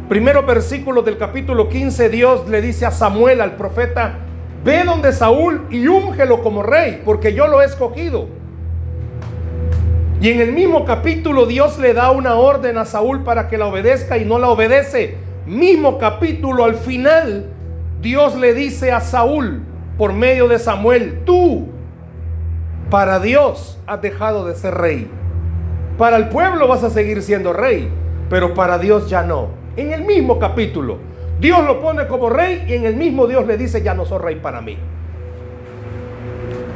Primero 0.08 0.44
versículo 0.44 1.02
del 1.02 1.18
capítulo 1.18 1.68
15, 1.68 2.08
Dios 2.08 2.48
le 2.48 2.62
dice 2.62 2.86
a 2.86 2.92
Samuel, 2.92 3.42
al 3.42 3.58
profeta, 3.58 4.20
ve 4.64 4.86
donde 4.86 5.12
Saúl 5.12 5.68
y 5.72 5.88
úngelo 5.88 6.42
como 6.42 6.64
rey, 6.64 7.02
porque 7.04 7.34
yo 7.34 7.48
lo 7.48 7.62
he 7.62 7.66
escogido. 7.66 8.30
Y 10.26 10.30
en 10.30 10.42
el 10.42 10.54
mismo 10.54 10.86
capítulo 10.86 11.46
Dios 11.46 11.78
le 11.78 11.94
da 11.94 12.10
una 12.10 12.34
orden 12.34 12.80
a 12.80 12.86
Saúl 12.86 13.24
para 13.24 13.48
que 13.48 13.60
la 13.60 13.68
obedezca 13.68 14.18
y 14.18 14.26
no 14.26 14.40
la 14.40 14.50
obedece. 14.50 15.18
Mismo 15.46 16.00
capítulo 16.00 16.64
al 16.64 16.74
final 16.74 17.52
Dios 18.02 18.36
le 18.36 18.56
dice 18.56 18.92
a 18.92 19.02
Saúl 19.02 19.62
por 20.00 20.14
medio 20.14 20.48
de 20.48 20.58
Samuel, 20.58 21.20
tú 21.26 21.68
para 22.90 23.20
Dios 23.20 23.78
has 23.86 24.02
dejado 24.02 24.48
de 24.48 24.56
ser 24.56 24.74
rey. 24.74 25.08
Para 26.00 26.18
el 26.18 26.30
pueblo 26.30 26.68
vas 26.68 26.84
a 26.84 26.90
seguir 26.90 27.22
siendo 27.22 27.54
rey, 27.54 27.88
pero 28.28 28.56
para 28.56 28.80
Dios 28.80 29.08
ya 29.08 29.22
no. 29.22 29.50
En 29.78 29.94
el 29.94 30.06
mismo 30.06 30.40
capítulo, 30.40 30.98
Dios 31.40 31.64
lo 31.64 31.80
pone 31.80 32.08
como 32.08 32.32
rey 32.32 32.66
y 32.68 32.74
en 32.74 32.88
el 32.88 32.96
mismo 32.96 33.28
Dios 33.28 33.46
le 33.46 33.58
dice, 33.58 33.84
ya 33.84 33.94
no 33.94 34.06
soy 34.06 34.18
rey 34.18 34.36
para 34.38 34.60
mí. 34.60 34.76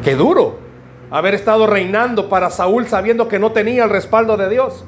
Qué 0.04 0.14
duro 0.14 0.69
haber 1.12 1.34
estado 1.34 1.68
reinando 1.68 2.30
para 2.30 2.50
Saúl 2.50 2.88
sabiendo 2.88 3.28
que 3.28 3.40
no 3.40 3.52
tenía 3.52 3.84
el 3.84 3.90
respaldo 3.90 4.38
de 4.38 4.50
Dios. 4.50 4.86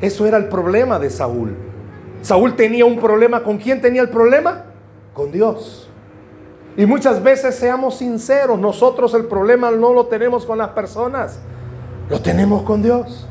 Eso 0.00 0.26
era 0.26 0.36
el 0.36 0.48
problema 0.48 0.98
de 0.98 1.10
Saúl. 1.10 1.56
Saúl 2.22 2.56
tenía 2.56 2.84
un 2.84 2.98
problema. 2.98 3.42
¿Con 3.42 3.58
quién 3.58 3.80
tenía 3.80 4.02
el 4.02 4.10
problema? 4.10 4.64
Con 5.12 5.30
Dios. 5.30 5.88
Y 6.76 6.86
muchas 6.86 7.22
veces 7.22 7.54
seamos 7.54 7.98
sinceros, 7.98 8.58
nosotros 8.58 9.14
el 9.14 9.26
problema 9.26 9.70
no 9.70 9.92
lo 9.92 10.06
tenemos 10.06 10.44
con 10.44 10.58
las 10.58 10.70
personas, 10.70 11.38
lo 12.10 12.20
tenemos 12.20 12.62
con 12.62 12.82
Dios. 12.82 13.28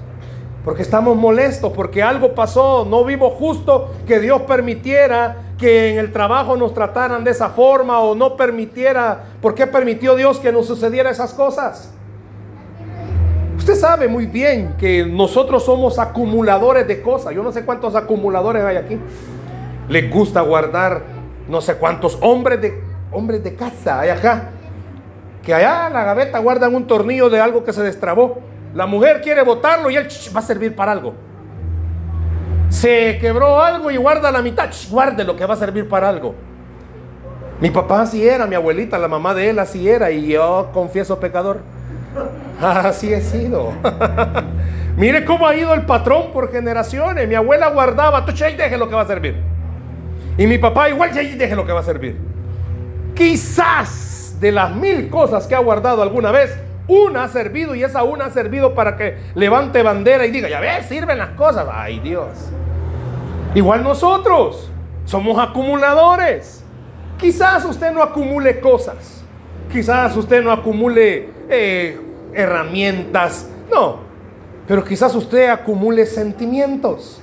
Porque 0.63 0.81
estamos 0.81 1.17
molestos, 1.17 1.73
porque 1.73 2.01
algo 2.01 2.33
pasó, 2.33 2.85
no 2.89 3.03
vimos 3.03 3.33
justo 3.33 3.91
que 4.07 4.21
Dios 4.21 4.43
permitiera 4.43 5.55
que 5.57 5.91
en 5.91 5.97
el 5.97 6.13
trabajo 6.13 6.55
nos 6.55 6.73
trataran 6.73 7.25
de 7.25 7.31
esa 7.31 7.49
forma 7.49 7.99
o 7.99 8.15
no 8.15 8.37
permitiera, 8.37 9.25
¿por 9.41 9.55
qué 9.55 9.67
permitió 9.67 10.15
Dios 10.15 10.39
que 10.39 10.53
nos 10.53 10.65
sucediera 10.65 11.09
esas 11.09 11.33
cosas? 11.33 11.93
Sabe 13.75 14.07
muy 14.07 14.27
bien 14.27 14.75
que 14.77 15.05
nosotros 15.05 15.65
somos 15.65 15.99
acumuladores 15.99 16.87
de 16.87 17.01
cosas. 17.01 17.33
Yo 17.33 17.43
no 17.43 17.51
sé 17.51 17.65
cuántos 17.65 17.95
acumuladores 17.95 18.63
hay 18.63 18.77
aquí. 18.77 18.99
Les 19.89 20.09
gusta 20.09 20.41
guardar 20.41 21.03
no 21.47 21.59
sé 21.59 21.75
cuántos 21.75 22.17
hombres 22.21 22.61
de, 22.61 22.81
hombres 23.11 23.43
de 23.43 23.55
casa 23.55 23.99
hay 23.99 24.09
acá. 24.09 24.51
Que 25.41 25.53
allá 25.53 25.87
en 25.87 25.93
la 25.93 26.03
gaveta 26.03 26.39
guardan 26.39 26.73
un 26.73 26.87
tornillo 26.87 27.29
de 27.29 27.39
algo 27.39 27.63
que 27.63 27.73
se 27.73 27.83
destrabó. 27.83 28.39
La 28.73 28.85
mujer 28.85 29.21
quiere 29.21 29.41
botarlo 29.43 29.89
y 29.89 29.97
él 29.97 30.07
va 30.35 30.39
a 30.39 30.43
servir 30.43 30.75
para 30.75 30.91
algo. 30.91 31.13
Se 32.69 33.17
quebró 33.19 33.61
algo 33.61 33.91
y 33.91 33.97
guarda 33.97 34.31
la 34.31 34.41
mitad. 34.41 34.69
guarde 34.89 35.23
lo 35.23 35.35
que 35.35 35.45
va 35.45 35.55
a 35.55 35.57
servir 35.57 35.89
para 35.89 36.09
algo. 36.09 36.35
Mi 37.59 37.69
papá 37.69 38.01
así 38.01 38.27
era, 38.27 38.45
mi 38.47 38.55
abuelita, 38.55 38.97
la 38.97 39.07
mamá 39.07 39.33
de 39.33 39.49
él 39.49 39.59
así 39.59 39.87
era 39.87 40.11
y 40.11 40.27
yo 40.27 40.69
confieso 40.73 41.19
pecador. 41.19 41.59
Así 42.85 43.13
he 43.13 43.21
sido. 43.21 43.73
Mire 44.97 45.25
cómo 45.25 45.47
ha 45.47 45.55
ido 45.55 45.73
el 45.73 45.81
patrón 45.81 46.31
por 46.31 46.51
generaciones. 46.51 47.27
Mi 47.27 47.35
abuela 47.35 47.69
guardaba, 47.69 48.25
tú 48.25 48.31
y 48.31 48.55
deje 48.55 48.77
lo 48.77 48.87
que 48.87 48.95
va 48.95 49.01
a 49.01 49.07
servir. 49.07 49.35
Y 50.37 50.47
mi 50.47 50.57
papá 50.57 50.89
igual, 50.89 51.11
ya 51.11 51.21
deje 51.21 51.55
lo 51.55 51.65
que 51.65 51.73
va 51.73 51.81
a 51.81 51.83
servir. 51.83 52.17
Quizás 53.15 54.37
de 54.39 54.51
las 54.51 54.75
mil 54.75 55.09
cosas 55.09 55.45
que 55.45 55.55
ha 55.55 55.59
guardado 55.59 56.01
alguna 56.01 56.31
vez, 56.31 56.57
una 56.87 57.23
ha 57.23 57.27
servido 57.27 57.75
y 57.75 57.83
esa 57.83 58.03
una 58.03 58.25
ha 58.25 58.31
servido 58.31 58.73
para 58.73 58.97
que 58.97 59.17
levante 59.35 59.83
bandera 59.83 60.25
y 60.25 60.31
diga, 60.31 60.49
ya 60.49 60.59
ves, 60.59 60.85
sirven 60.85 61.17
las 61.17 61.29
cosas. 61.29 61.67
Ay 61.71 61.99
Dios. 61.99 62.29
Igual 63.55 63.83
nosotros 63.83 64.71
somos 65.05 65.37
acumuladores. 65.37 66.63
Quizás 67.17 67.65
usted 67.65 67.91
no 67.91 68.01
acumule 68.01 68.59
cosas. 68.59 69.23
Quizás 69.71 70.15
usted 70.15 70.43
no 70.43 70.51
acumule 70.51 71.29
eh, 71.49 71.99
herramientas. 72.33 73.47
No, 73.71 73.99
pero 74.67 74.83
quizás 74.83 75.13
usted 75.15 75.49
acumule 75.49 76.05
sentimientos. 76.05 77.21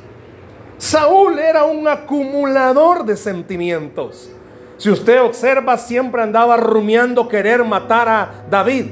Saúl 0.78 1.38
era 1.38 1.64
un 1.64 1.86
acumulador 1.86 3.04
de 3.04 3.16
sentimientos. 3.16 4.30
Si 4.78 4.90
usted 4.90 5.20
observa, 5.22 5.76
siempre 5.76 6.22
andaba 6.22 6.56
rumiando 6.56 7.28
querer 7.28 7.62
matar 7.64 8.08
a 8.08 8.30
David. 8.50 8.86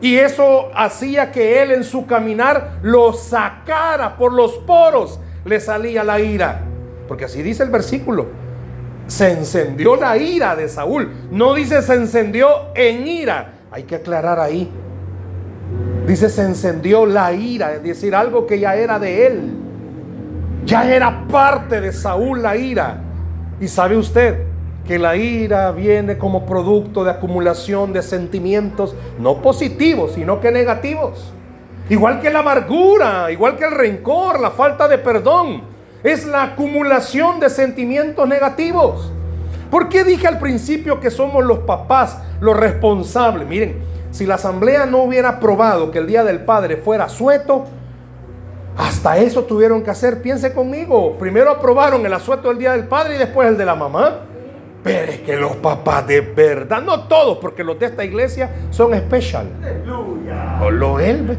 Y 0.00 0.16
eso 0.16 0.70
hacía 0.74 1.30
que 1.30 1.62
él 1.62 1.72
en 1.72 1.84
su 1.84 2.06
caminar 2.06 2.78
lo 2.82 3.12
sacara 3.12 4.16
por 4.16 4.32
los 4.32 4.52
poros. 4.58 5.20
Le 5.44 5.60
salía 5.60 6.04
la 6.04 6.20
ira. 6.20 6.62
Porque 7.06 7.26
así 7.26 7.42
dice 7.42 7.62
el 7.62 7.70
versículo. 7.70 8.26
Se 9.06 9.30
encendió 9.30 9.96
la 9.96 10.16
ira 10.16 10.56
de 10.56 10.68
Saúl. 10.68 11.12
No 11.30 11.54
dice 11.54 11.82
se 11.82 11.94
encendió 11.94 12.74
en 12.74 13.06
ira. 13.06 13.60
Hay 13.70 13.84
que 13.84 13.96
aclarar 13.96 14.40
ahí. 14.40 14.70
Dice, 16.06 16.28
se 16.28 16.42
encendió 16.42 17.04
la 17.04 17.32
ira, 17.32 17.74
es 17.74 17.82
decir, 17.82 18.14
algo 18.14 18.46
que 18.46 18.60
ya 18.60 18.76
era 18.76 18.98
de 18.98 19.26
él. 19.26 19.40
Ya 20.64 20.92
era 20.92 21.26
parte 21.28 21.80
de 21.80 21.92
Saúl 21.92 22.42
la 22.42 22.56
ira. 22.56 22.98
Y 23.60 23.68
sabe 23.68 23.96
usted 23.96 24.44
que 24.86 24.98
la 24.98 25.16
ira 25.16 25.72
viene 25.72 26.16
como 26.16 26.46
producto 26.46 27.02
de 27.02 27.10
acumulación 27.10 27.92
de 27.92 28.02
sentimientos, 28.02 28.94
no 29.18 29.42
positivos, 29.42 30.12
sino 30.12 30.40
que 30.40 30.52
negativos. 30.52 31.32
Igual 31.88 32.20
que 32.20 32.30
la 32.30 32.40
amargura, 32.40 33.30
igual 33.30 33.56
que 33.56 33.64
el 33.64 33.72
rencor, 33.72 34.40
la 34.40 34.50
falta 34.50 34.88
de 34.88 34.98
perdón. 34.98 35.62
Es 36.02 36.24
la 36.24 36.44
acumulación 36.44 37.40
de 37.40 37.50
sentimientos 37.50 38.28
negativos. 38.28 39.12
¿Por 39.70 39.88
qué 39.88 40.04
dije 40.04 40.28
al 40.28 40.38
principio 40.38 41.00
que 41.00 41.10
somos 41.10 41.44
los 41.44 41.60
papás 41.60 42.18
los 42.40 42.56
responsables? 42.56 43.48
Miren, 43.48 43.82
si 44.16 44.24
la 44.24 44.36
asamblea 44.36 44.86
no 44.86 45.02
hubiera 45.02 45.28
aprobado 45.28 45.90
que 45.90 45.98
el 45.98 46.06
Día 46.06 46.24
del 46.24 46.40
Padre 46.40 46.78
fuera 46.78 47.06
sueto, 47.06 47.66
hasta 48.74 49.18
eso 49.18 49.44
tuvieron 49.44 49.82
que 49.82 49.90
hacer. 49.90 50.22
Piense 50.22 50.54
conmigo. 50.54 51.18
Primero 51.18 51.50
aprobaron 51.50 52.04
el 52.06 52.12
asueto 52.14 52.48
del 52.48 52.56
Día 52.56 52.72
del 52.72 52.84
Padre 52.84 53.16
y 53.16 53.18
después 53.18 53.46
el 53.46 53.58
de 53.58 53.66
la 53.66 53.74
mamá. 53.74 54.20
Pero 54.82 55.12
es 55.12 55.18
que 55.20 55.36
los 55.36 55.56
papás 55.56 56.06
de 56.06 56.22
verdad, 56.22 56.80
no 56.80 57.02
todos, 57.02 57.38
porque 57.38 57.62
los 57.62 57.78
de 57.78 57.86
esta 57.86 58.04
iglesia 58.04 58.50
son 58.70 58.94
especial. 58.94 59.48
O 60.62 60.70
lo 60.70 60.98
él. 60.98 61.36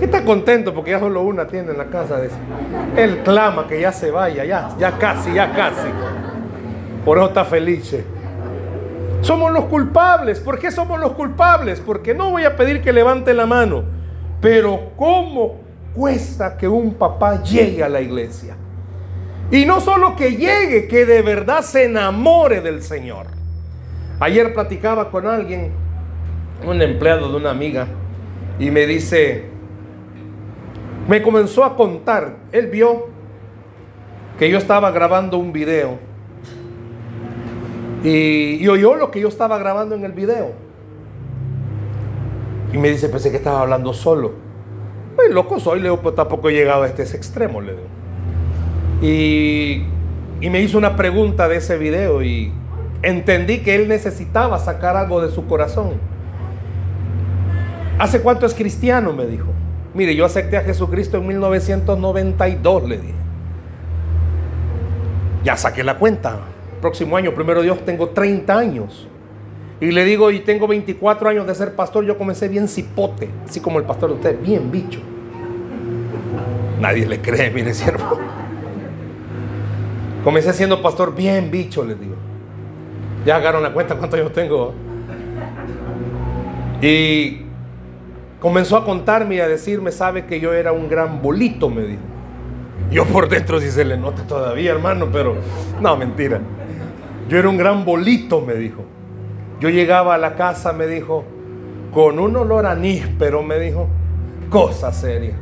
¿Qué 0.00 0.06
está 0.06 0.24
contento? 0.24 0.74
Porque 0.74 0.90
ya 0.90 0.98
solo 0.98 1.22
una 1.22 1.46
tiene 1.46 1.70
en 1.70 1.78
la 1.78 1.86
casa. 1.86 2.16
De 2.16 2.28
él 2.96 3.20
clama 3.22 3.68
que 3.68 3.80
ya 3.80 3.92
se 3.92 4.10
vaya, 4.10 4.44
ya, 4.44 4.70
ya 4.80 4.98
casi, 4.98 5.32
ya 5.32 5.52
casi. 5.52 5.88
Por 7.04 7.18
eso 7.18 7.28
está 7.28 7.44
feliz. 7.44 7.94
Somos 9.22 9.52
los 9.52 9.64
culpables. 9.64 10.38
¿Por 10.40 10.58
qué 10.58 10.70
somos 10.70 11.00
los 11.00 11.12
culpables? 11.12 11.80
Porque 11.80 12.14
no 12.14 12.30
voy 12.30 12.44
a 12.44 12.56
pedir 12.56 12.82
que 12.82 12.92
levante 12.92 13.34
la 13.34 13.46
mano. 13.46 13.84
Pero 14.40 14.92
¿cómo 14.96 15.62
cuesta 15.94 16.56
que 16.56 16.68
un 16.68 16.94
papá 16.94 17.42
llegue 17.42 17.82
a 17.82 17.88
la 17.88 18.00
iglesia. 18.00 18.56
Y 19.50 19.66
no 19.66 19.80
solo 19.80 20.16
que 20.16 20.36
llegue, 20.36 20.88
que 20.88 21.04
de 21.04 21.22
verdad 21.22 21.62
se 21.62 21.84
enamore 21.84 22.60
del 22.60 22.82
Señor. 22.82 23.26
Ayer 24.20 24.54
platicaba 24.54 25.10
con 25.10 25.26
alguien, 25.26 25.72
un 26.64 26.80
empleado 26.80 27.30
de 27.30 27.36
una 27.36 27.50
amiga, 27.50 27.86
y 28.58 28.70
me 28.70 28.86
dice, 28.86 29.46
me 31.08 31.20
comenzó 31.22 31.64
a 31.64 31.76
contar, 31.76 32.36
él 32.52 32.68
vio 32.68 33.08
que 34.38 34.48
yo 34.48 34.58
estaba 34.58 34.90
grabando 34.90 35.38
un 35.38 35.52
video 35.52 35.98
y, 38.04 38.66
oyó 38.68 38.94
lo 38.96 39.10
que 39.10 39.20
yo 39.20 39.28
estaba 39.28 39.58
grabando 39.58 39.94
en 39.94 40.04
el 40.04 40.12
video. 40.12 40.52
Y 42.72 42.78
me 42.78 42.90
dice, 42.90 43.08
pensé 43.08 43.30
que 43.30 43.36
estaba 43.36 43.60
hablando 43.60 43.92
solo. 43.92 44.32
Pues 45.14 45.30
loco 45.30 45.60
soy, 45.60 45.78
le 45.78 45.84
digo, 45.84 46.00
pues 46.00 46.14
tampoco 46.14 46.48
he 46.48 46.52
llegado 46.52 46.82
a 46.82 46.86
este 46.86 47.02
extremo, 47.02 47.60
le 47.60 47.72
digo. 47.72 47.86
Y, 49.02 49.84
y 50.40 50.50
me 50.50 50.60
hizo 50.60 50.78
una 50.78 50.96
pregunta 50.96 51.48
de 51.48 51.56
ese 51.56 51.76
video 51.76 52.22
y 52.22 52.52
entendí 53.02 53.58
que 53.58 53.74
él 53.74 53.88
necesitaba 53.88 54.58
sacar 54.58 54.96
algo 54.96 55.20
de 55.20 55.30
su 55.30 55.46
corazón. 55.46 55.92
¿Hace 57.98 58.20
cuánto 58.20 58.46
es 58.46 58.54
cristiano? 58.54 59.12
Me 59.12 59.26
dijo. 59.26 59.46
Mire, 59.94 60.16
yo 60.16 60.24
acepté 60.24 60.56
a 60.56 60.62
Jesucristo 60.62 61.18
en 61.18 61.26
1992, 61.26 62.88
le 62.88 62.98
dije. 62.98 63.14
Ya 65.44 65.56
saqué 65.56 65.84
la 65.84 65.98
cuenta. 65.98 66.51
Próximo 66.82 67.16
año, 67.16 67.32
primero 67.32 67.62
Dios, 67.62 67.78
tengo 67.84 68.08
30 68.08 68.58
años. 68.58 69.08
Y 69.80 69.92
le 69.92 70.04
digo, 70.04 70.32
y 70.32 70.40
tengo 70.40 70.66
24 70.66 71.28
años 71.28 71.46
de 71.46 71.54
ser 71.54 71.76
pastor, 71.76 72.04
yo 72.04 72.18
comencé 72.18 72.48
bien 72.48 72.66
cipote, 72.66 73.30
así 73.48 73.60
como 73.60 73.78
el 73.78 73.84
pastor 73.84 74.10
de 74.10 74.16
usted, 74.16 74.40
bien 74.42 74.70
bicho. 74.70 74.98
Nadie 76.80 77.06
le 77.06 77.20
cree, 77.20 77.50
mire, 77.54 77.72
siervo. 77.72 78.18
Comencé 80.24 80.52
siendo 80.52 80.82
pastor 80.82 81.14
bien 81.14 81.52
bicho, 81.52 81.84
les 81.84 81.98
digo. 82.00 82.16
Ya 83.24 83.36
agarraron 83.36 83.62
la 83.62 83.72
cuenta 83.72 83.94
cuántos 83.94 84.18
años 84.18 84.32
tengo. 84.32 84.74
Y 86.80 87.42
comenzó 88.40 88.76
a 88.76 88.84
contarme 88.84 89.36
y 89.36 89.40
a 89.40 89.46
decirme, 89.46 89.92
sabe 89.92 90.26
que 90.26 90.40
yo 90.40 90.52
era 90.52 90.72
un 90.72 90.88
gran 90.88 91.22
bolito, 91.22 91.70
me 91.70 91.82
dijo. 91.82 92.02
Yo 92.90 93.04
por 93.04 93.28
dentro 93.28 93.60
sí 93.60 93.70
se 93.70 93.84
le 93.84 93.96
nota 93.96 94.22
todavía, 94.24 94.72
hermano, 94.72 95.08
pero 95.12 95.36
no, 95.80 95.96
mentira. 95.96 96.40
Yo 97.32 97.38
era 97.38 97.48
un 97.48 97.56
gran 97.56 97.86
bolito, 97.86 98.42
me 98.42 98.52
dijo. 98.52 98.82
Yo 99.58 99.70
llegaba 99.70 100.16
a 100.16 100.18
la 100.18 100.34
casa, 100.34 100.74
me 100.74 100.86
dijo, 100.86 101.24
con 101.90 102.18
un 102.18 102.36
olor 102.36 102.66
a 102.66 102.74
níspero, 102.74 103.42
me 103.42 103.58
dijo, 103.58 103.88
cosa 104.50 104.92
seria. 104.92 105.32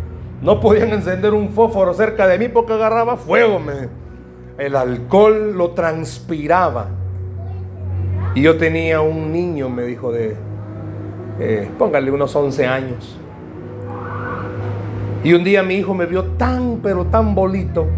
No 0.40 0.60
podían 0.60 0.90
encender 0.90 1.34
un 1.34 1.48
fósforo 1.48 1.92
cerca 1.92 2.28
de 2.28 2.38
mí 2.38 2.46
porque 2.46 2.74
agarraba 2.74 3.16
fuego, 3.16 3.58
me 3.58 3.88
El 4.56 4.76
alcohol 4.76 5.58
lo 5.58 5.72
transpiraba. 5.72 6.90
Y 8.36 8.42
yo 8.42 8.56
tenía 8.56 9.00
un 9.00 9.32
niño, 9.32 9.68
me 9.68 9.82
dijo, 9.82 10.12
de, 10.12 10.36
eh, 11.40 11.68
póngale 11.76 12.12
unos 12.12 12.36
11 12.36 12.66
años. 12.68 13.18
Y 15.24 15.32
un 15.32 15.42
día 15.42 15.64
mi 15.64 15.74
hijo 15.74 15.92
me 15.92 16.06
vio 16.06 16.22
tan, 16.38 16.78
pero 16.84 17.06
tan 17.06 17.34
bolito, 17.34 17.88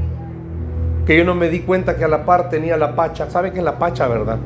que 1.07 1.17
yo 1.17 1.25
no 1.25 1.35
me 1.35 1.49
di 1.49 1.61
cuenta 1.61 1.97
que 1.97 2.05
a 2.05 2.09
la 2.09 2.25
par 2.25 2.49
tenía 2.49 2.77
la 2.77 2.95
pacha. 2.95 3.31
¿Sabe 3.31 3.53
qué 3.53 3.59
es 3.59 3.65
la 3.65 3.79
pacha, 3.79 4.09
verdad? 4.09 4.39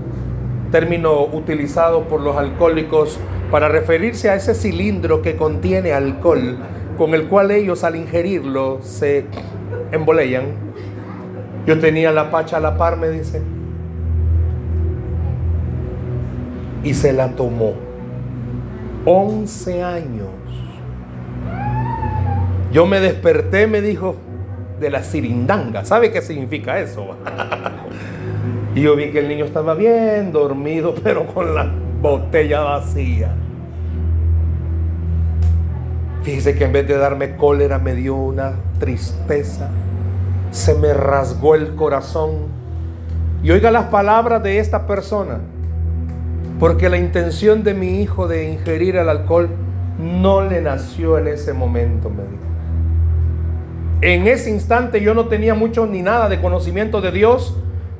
término 0.71 1.25
utilizado 1.25 2.05
por 2.05 2.21
los 2.21 2.37
alcohólicos 2.37 3.19
para 3.51 3.69
referirse 3.69 4.31
a 4.31 4.35
ese 4.35 4.55
cilindro 4.55 5.23
que 5.23 5.37
contiene 5.37 5.93
alcohol, 5.93 6.59
con 6.99 7.15
el 7.15 7.29
cual 7.29 7.51
ellos 7.51 7.85
al 7.85 7.97
ingerirlo 7.97 8.81
se 8.83 9.27
emboleyan. 9.93 10.45
Yo 11.67 11.79
tenía 11.79 12.13
la 12.13 12.31
pacha 12.31 12.59
a 12.59 12.61
la 12.61 12.77
par, 12.77 12.97
me 12.97 13.09
dice, 13.09 13.43
y 16.83 16.95
se 16.95 17.12
la 17.12 17.31
tomó. 17.31 17.75
11 19.05 19.83
años. 19.83 20.29
Yo 22.73 22.87
me 22.87 23.01
desperté, 23.01 23.66
me 23.66 23.81
dijo, 23.81 24.16
de 24.79 24.91
la 24.91 25.03
sirindanga. 25.03 25.85
¿Sabe 25.85 26.11
qué 26.11 26.23
significa 26.23 26.79
eso? 26.79 27.17
Y 28.77 28.83
yo 28.83 28.95
vi 28.95 29.11
que 29.11 29.21
el 29.21 29.29
niño 29.29 29.47
estaba 29.47 29.73
bien 29.73 30.33
dormido, 30.33 30.95
pero 31.03 31.27
con 31.27 31.55
la 31.55 31.67
botella 32.03 32.61
vacía. 32.61 33.35
Fíjese 36.23 36.57
que 36.57 36.65
en 36.65 36.73
vez 36.73 36.87
de 36.87 36.99
darme 36.99 37.37
cólera 37.37 37.79
me 37.79 37.95
dio 37.95 38.17
una 38.17 38.53
tristeza. 38.79 39.71
Se 40.51 40.75
me 40.75 40.93
rasgó 40.93 41.55
el 41.55 41.75
corazón. 41.75 42.49
Y 43.43 43.51
oiga 43.51 43.71
las 43.71 43.87
palabras 43.87 44.43
de 44.43 44.59
esta 44.59 44.87
persona. 44.87 45.39
Porque 46.61 46.91
la 46.91 46.99
intención 46.99 47.65
de 47.65 47.73
mi 47.73 48.03
hijo 48.03 48.29
de 48.29 48.53
ingerir 48.53 48.97
el 48.97 49.09
alcohol 49.09 49.49
no 49.99 50.43
le 50.43 50.61
nació 50.61 51.17
en 51.17 51.29
ese 51.29 51.55
momento, 51.55 52.11
me 52.11 52.25
dijo. 52.25 52.45
En 54.00 54.26
ese 54.26 54.50
instante 54.50 55.00
yo 55.00 55.14
no 55.14 55.26
tenía 55.26 55.54
mucho 55.54 55.87
ni 55.87 56.02
nada 56.02 56.28
de 56.28 56.40
conocimiento 56.40 57.00
de 57.00 57.12
Dios 57.12 57.56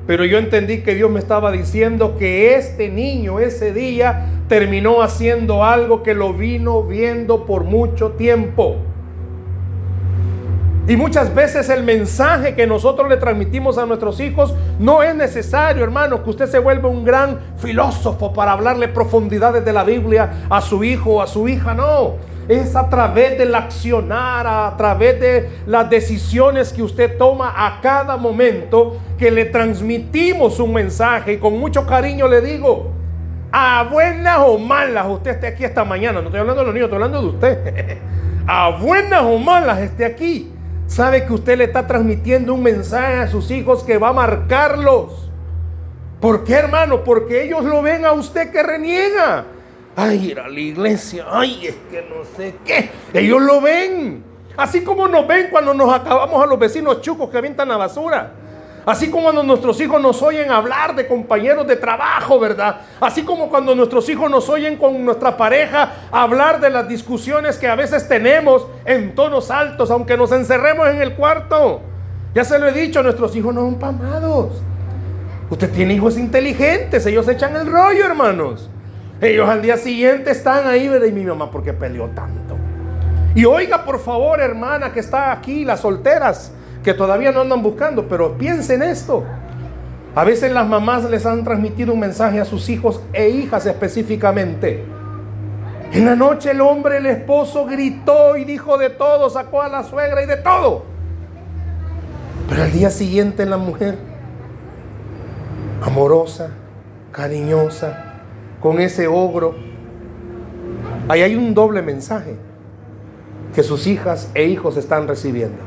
pero 0.07 0.23
yo 0.23 0.37
entendí 0.37 0.81
que 0.83 0.95
Dios 0.95 1.11
me 1.11 1.19
estaba 1.19 1.51
diciendo 1.51 2.15
que 2.17 2.55
este 2.55 2.87
niño 2.87 3.39
ese 3.39 3.73
día 3.73 4.27
terminó 4.47 5.01
haciendo 5.01 5.65
algo 5.65 6.01
que 6.01 6.13
lo 6.13 6.33
vino 6.33 6.81
viendo 6.81 7.45
por 7.45 7.65
mucho 7.65 8.11
tiempo. 8.11 8.77
Y 10.87 10.95
muchas 10.95 11.35
veces 11.35 11.69
el 11.69 11.83
mensaje 11.83 12.55
que 12.55 12.65
nosotros 12.65 13.09
le 13.09 13.17
transmitimos 13.17 13.77
a 13.77 13.85
nuestros 13.85 14.21
hijos 14.21 14.55
no 14.79 15.03
es 15.03 15.13
necesario, 15.13 15.83
hermano, 15.83 16.23
que 16.23 16.29
usted 16.29 16.45
se 16.45 16.59
vuelva 16.59 16.87
un 16.87 17.03
gran 17.03 17.39
filósofo 17.57 18.31
para 18.31 18.53
hablarle 18.53 18.87
profundidades 18.87 19.65
de 19.65 19.73
la 19.73 19.83
Biblia 19.83 20.45
a 20.49 20.61
su 20.61 20.85
hijo 20.85 21.15
o 21.15 21.21
a 21.21 21.27
su 21.27 21.49
hija, 21.49 21.73
no 21.73 22.36
es 22.47 22.75
a 22.75 22.89
través 22.89 23.37
del 23.37 23.53
accionar, 23.55 24.47
a 24.47 24.75
través 24.77 25.19
de 25.19 25.49
las 25.65 25.89
decisiones 25.89 26.71
que 26.71 26.81
usted 26.81 27.17
toma 27.17 27.53
a 27.55 27.81
cada 27.81 28.15
momento 28.15 28.97
que 29.17 29.31
le 29.31 29.45
transmitimos 29.45 30.59
un 30.59 30.73
mensaje. 30.73 31.33
Y 31.33 31.37
con 31.37 31.57
mucho 31.57 31.85
cariño 31.85 32.27
le 32.27 32.41
digo, 32.41 32.91
a 33.51 33.83
buenas 33.91 34.39
o 34.39 34.57
malas 34.57 35.07
usted 35.07 35.31
esté 35.31 35.47
aquí 35.47 35.63
esta 35.65 35.83
mañana, 35.83 36.21
no 36.21 36.27
estoy 36.27 36.39
hablando 36.39 36.61
de 36.61 36.65
los 36.65 36.73
niños, 36.73 36.87
estoy 36.87 37.03
hablando 37.03 37.21
de 37.21 37.27
usted, 37.27 37.97
a 38.47 38.69
buenas 38.69 39.23
o 39.23 39.37
malas 39.37 39.79
esté 39.79 40.05
aquí, 40.05 40.51
sabe 40.85 41.25
que 41.25 41.33
usted 41.33 41.57
le 41.57 41.65
está 41.65 41.85
transmitiendo 41.85 42.53
un 42.53 42.63
mensaje 42.63 43.15
a 43.15 43.27
sus 43.27 43.51
hijos 43.51 43.83
que 43.83 43.97
va 43.97 44.09
a 44.09 44.13
marcarlos. 44.13 45.31
¿Por 46.21 46.43
qué, 46.43 46.55
hermano? 46.55 47.03
Porque 47.03 47.43
ellos 47.43 47.63
lo 47.63 47.81
ven 47.81 48.03
a 48.05 48.11
usted 48.13 48.51
que 48.51 48.63
reniega 48.63 49.45
ay, 49.97 50.29
ir 50.31 50.39
a 50.39 50.47
la 50.47 50.59
iglesia, 50.59 51.25
ay, 51.29 51.67
es 51.67 51.75
que 51.89 52.01
no 52.03 52.23
sé 52.37 52.55
qué. 52.63 52.89
Ellos 53.13 53.41
lo 53.41 53.59
ven. 53.59 54.23
Así 54.55 54.83
como 54.83 55.07
nos 55.07 55.27
ven 55.27 55.47
cuando 55.51 55.73
nos 55.73 55.93
acabamos 55.93 56.41
a 56.41 56.45
los 56.45 56.57
vecinos 56.57 57.01
chucos 57.01 57.29
que 57.29 57.37
avientan 57.37 57.67
la 57.67 57.77
basura. 57.77 58.31
Así 58.85 59.09
como 59.09 59.23
cuando 59.23 59.43
nuestros 59.43 59.81
hijos 59.81 60.01
nos 60.01 60.21
oyen 60.21 60.49
hablar 60.49 60.95
de 60.95 61.07
compañeros 61.07 61.67
de 61.67 61.75
trabajo, 61.75 62.39
¿verdad? 62.39 62.81
Así 63.01 63.23
como 63.23 63.49
cuando 63.49 63.75
nuestros 63.75 64.07
hijos 64.07 64.31
nos 64.31 64.47
oyen 64.47 64.77
con 64.77 65.03
nuestra 65.03 65.35
pareja 65.35 66.07
hablar 66.09 66.61
de 66.61 66.69
las 66.69 66.87
discusiones 66.87 67.57
que 67.57 67.67
a 67.67 67.75
veces 67.75 68.07
tenemos 68.07 68.65
en 68.85 69.13
tonos 69.13 69.51
altos, 69.51 69.91
aunque 69.91 70.15
nos 70.15 70.31
encerremos 70.31 70.87
en 70.87 71.01
el 71.01 71.15
cuarto. 71.15 71.81
Ya 72.33 72.45
se 72.45 72.57
lo 72.59 72.67
he 72.67 72.71
dicho, 72.71 73.03
nuestros 73.03 73.35
hijos 73.35 73.53
no 73.53 73.61
son 73.61 73.77
pamados. 73.77 74.61
Usted 75.49 75.69
tiene 75.71 75.95
hijos 75.95 76.17
inteligentes, 76.17 77.05
ellos 77.07 77.27
echan 77.27 77.55
el 77.57 77.67
rollo, 77.67 78.05
hermanos. 78.05 78.69
Ellos 79.19 79.49
al 79.49 79.61
día 79.61 79.77
siguiente 79.77 80.31
están 80.31 80.67
ahí, 80.67 80.87
¿verdad? 80.87 81.07
Y 81.07 81.11
mi 81.11 81.25
mamá, 81.25 81.49
¿por 81.49 81.63
qué 81.63 81.73
peleó 81.73 82.07
tanto? 82.09 82.55
Y 83.33 83.45
oiga, 83.45 83.83
por 83.83 83.99
favor, 83.99 84.39
hermana 84.39 84.91
que 84.91 84.99
está 84.99 85.31
aquí, 85.31 85.65
las 85.65 85.81
solteras, 85.81 86.51
que 86.83 86.93
todavía 86.93 87.31
no 87.31 87.41
andan 87.41 87.61
buscando, 87.61 88.07
pero 88.07 88.37
piensen 88.37 88.81
esto. 88.81 89.23
A 90.15 90.23
veces 90.23 90.51
las 90.51 90.67
mamás 90.67 91.03
les 91.03 91.25
han 91.25 91.43
transmitido 91.43 91.93
un 91.93 91.99
mensaje 91.99 92.39
a 92.39 92.45
sus 92.45 92.69
hijos 92.69 93.01
e 93.13 93.29
hijas 93.29 93.65
específicamente. 93.65 94.83
En 95.91 96.05
la 96.05 96.15
noche 96.15 96.51
el 96.51 96.61
hombre, 96.61 96.97
el 96.97 97.05
esposo, 97.05 97.65
gritó 97.65 98.35
y 98.37 98.43
dijo 98.43 98.77
de 98.77 98.89
todo, 98.89 99.29
sacó 99.29 99.61
a 99.61 99.67
la 99.67 99.83
suegra 99.83 100.23
y 100.23 100.25
de 100.25 100.37
todo. 100.37 100.85
Pero 102.49 102.63
al 102.63 102.71
día 102.71 102.89
siguiente 102.89 103.45
la 103.45 103.57
mujer, 103.57 103.97
amorosa, 105.83 106.49
cariñosa, 107.11 108.06
con 108.61 108.79
ese 108.79 109.07
ogro. 109.07 109.55
Ahí 111.07 111.21
hay 111.21 111.35
un 111.35 111.53
doble 111.53 111.81
mensaje 111.81 112.35
que 113.55 113.63
sus 113.63 113.87
hijas 113.87 114.29
e 114.33 114.45
hijos 114.45 114.77
están 114.77 115.07
recibiendo. 115.07 115.63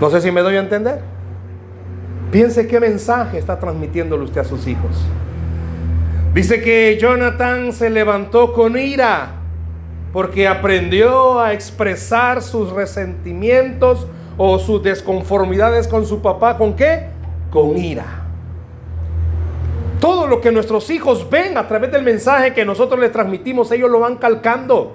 No 0.00 0.10
sé 0.10 0.20
si 0.20 0.30
me 0.30 0.40
doy 0.40 0.56
a 0.56 0.60
entender. 0.60 1.00
Piense 2.30 2.66
qué 2.66 2.78
mensaje 2.78 3.38
está 3.38 3.58
transmitiéndole 3.58 4.24
usted 4.24 4.40
a 4.42 4.44
sus 4.44 4.66
hijos. 4.66 4.96
Dice 6.34 6.60
que 6.60 6.98
Jonathan 7.00 7.72
se 7.72 7.90
levantó 7.90 8.52
con 8.52 8.78
ira 8.78 9.32
porque 10.12 10.46
aprendió 10.46 11.40
a 11.40 11.52
expresar 11.52 12.42
sus 12.42 12.70
resentimientos 12.70 14.06
o 14.36 14.58
sus 14.58 14.82
desconformidades 14.82 15.88
con 15.88 16.06
su 16.06 16.20
papá. 16.22 16.56
¿Con 16.56 16.74
qué? 16.74 17.06
Con 17.50 17.76
ira. 17.76 18.27
Todo 20.00 20.26
lo 20.26 20.40
que 20.40 20.52
nuestros 20.52 20.90
hijos 20.90 21.28
ven 21.28 21.58
a 21.58 21.66
través 21.66 21.90
del 21.90 22.02
mensaje 22.02 22.54
que 22.54 22.64
nosotros 22.64 23.00
les 23.00 23.10
transmitimos, 23.10 23.70
ellos 23.72 23.90
lo 23.90 24.00
van 24.00 24.16
calcando. 24.16 24.94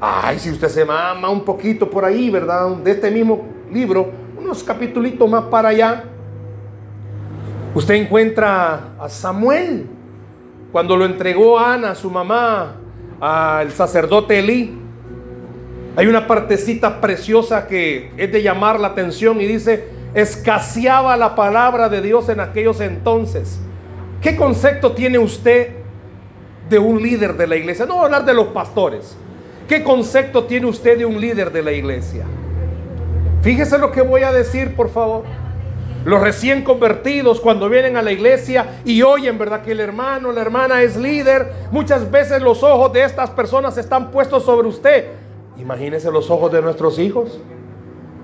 Ay, 0.00 0.38
si 0.38 0.50
usted 0.50 0.68
se 0.68 0.84
mama 0.84 1.28
un 1.28 1.44
poquito 1.44 1.90
por 1.90 2.04
ahí, 2.04 2.30
¿verdad? 2.30 2.68
De 2.76 2.92
este 2.92 3.10
mismo 3.10 3.44
libro, 3.72 4.10
unos 4.38 4.62
capítulos 4.62 5.12
más 5.28 5.44
para 5.44 5.70
allá, 5.70 6.04
usted 7.74 7.94
encuentra 7.94 8.94
a 9.00 9.08
Samuel 9.08 9.86
cuando 10.70 10.96
lo 10.96 11.04
entregó 11.04 11.58
Ana, 11.58 11.96
su 11.96 12.10
mamá, 12.10 12.76
al 13.20 13.72
sacerdote 13.72 14.38
Elí. 14.38 14.78
Hay 15.96 16.06
una 16.06 16.28
partecita 16.28 17.00
preciosa 17.00 17.66
que 17.66 18.12
es 18.16 18.30
de 18.30 18.40
llamar 18.40 18.78
la 18.78 18.88
atención 18.88 19.40
y 19.40 19.46
dice, 19.46 19.88
escaseaba 20.14 21.16
la 21.16 21.34
palabra 21.34 21.88
de 21.88 22.02
Dios 22.02 22.28
en 22.28 22.38
aquellos 22.38 22.80
entonces. 22.80 23.58
¿Qué 24.20 24.36
concepto 24.36 24.92
tiene 24.92 25.18
usted 25.18 25.68
de 26.68 26.78
un 26.78 27.00
líder 27.00 27.36
de 27.36 27.46
la 27.46 27.56
iglesia? 27.56 27.86
No 27.86 28.02
hablar 28.02 28.24
de 28.24 28.34
los 28.34 28.48
pastores. 28.48 29.16
¿Qué 29.68 29.84
concepto 29.84 30.44
tiene 30.44 30.66
usted 30.66 30.98
de 30.98 31.04
un 31.04 31.20
líder 31.20 31.52
de 31.52 31.62
la 31.62 31.72
iglesia? 31.72 32.24
Fíjese 33.42 33.78
lo 33.78 33.92
que 33.92 34.02
voy 34.02 34.22
a 34.22 34.32
decir, 34.32 34.74
por 34.74 34.90
favor. 34.90 35.24
Los 36.04 36.20
recién 36.20 36.64
convertidos 36.64 37.40
cuando 37.40 37.68
vienen 37.68 37.96
a 37.96 38.02
la 38.02 38.12
iglesia 38.12 38.80
y 38.84 39.02
oyen, 39.02 39.38
¿verdad? 39.38 39.62
Que 39.62 39.72
el 39.72 39.80
hermano, 39.80 40.32
la 40.32 40.40
hermana 40.40 40.82
es 40.82 40.96
líder. 40.96 41.52
Muchas 41.70 42.10
veces 42.10 42.40
los 42.40 42.62
ojos 42.62 42.92
de 42.92 43.04
estas 43.04 43.30
personas 43.30 43.76
están 43.78 44.10
puestos 44.10 44.44
sobre 44.44 44.68
usted. 44.68 45.06
Imagínese 45.58 46.10
los 46.10 46.30
ojos 46.30 46.50
de 46.50 46.62
nuestros 46.62 46.98
hijos. 46.98 47.38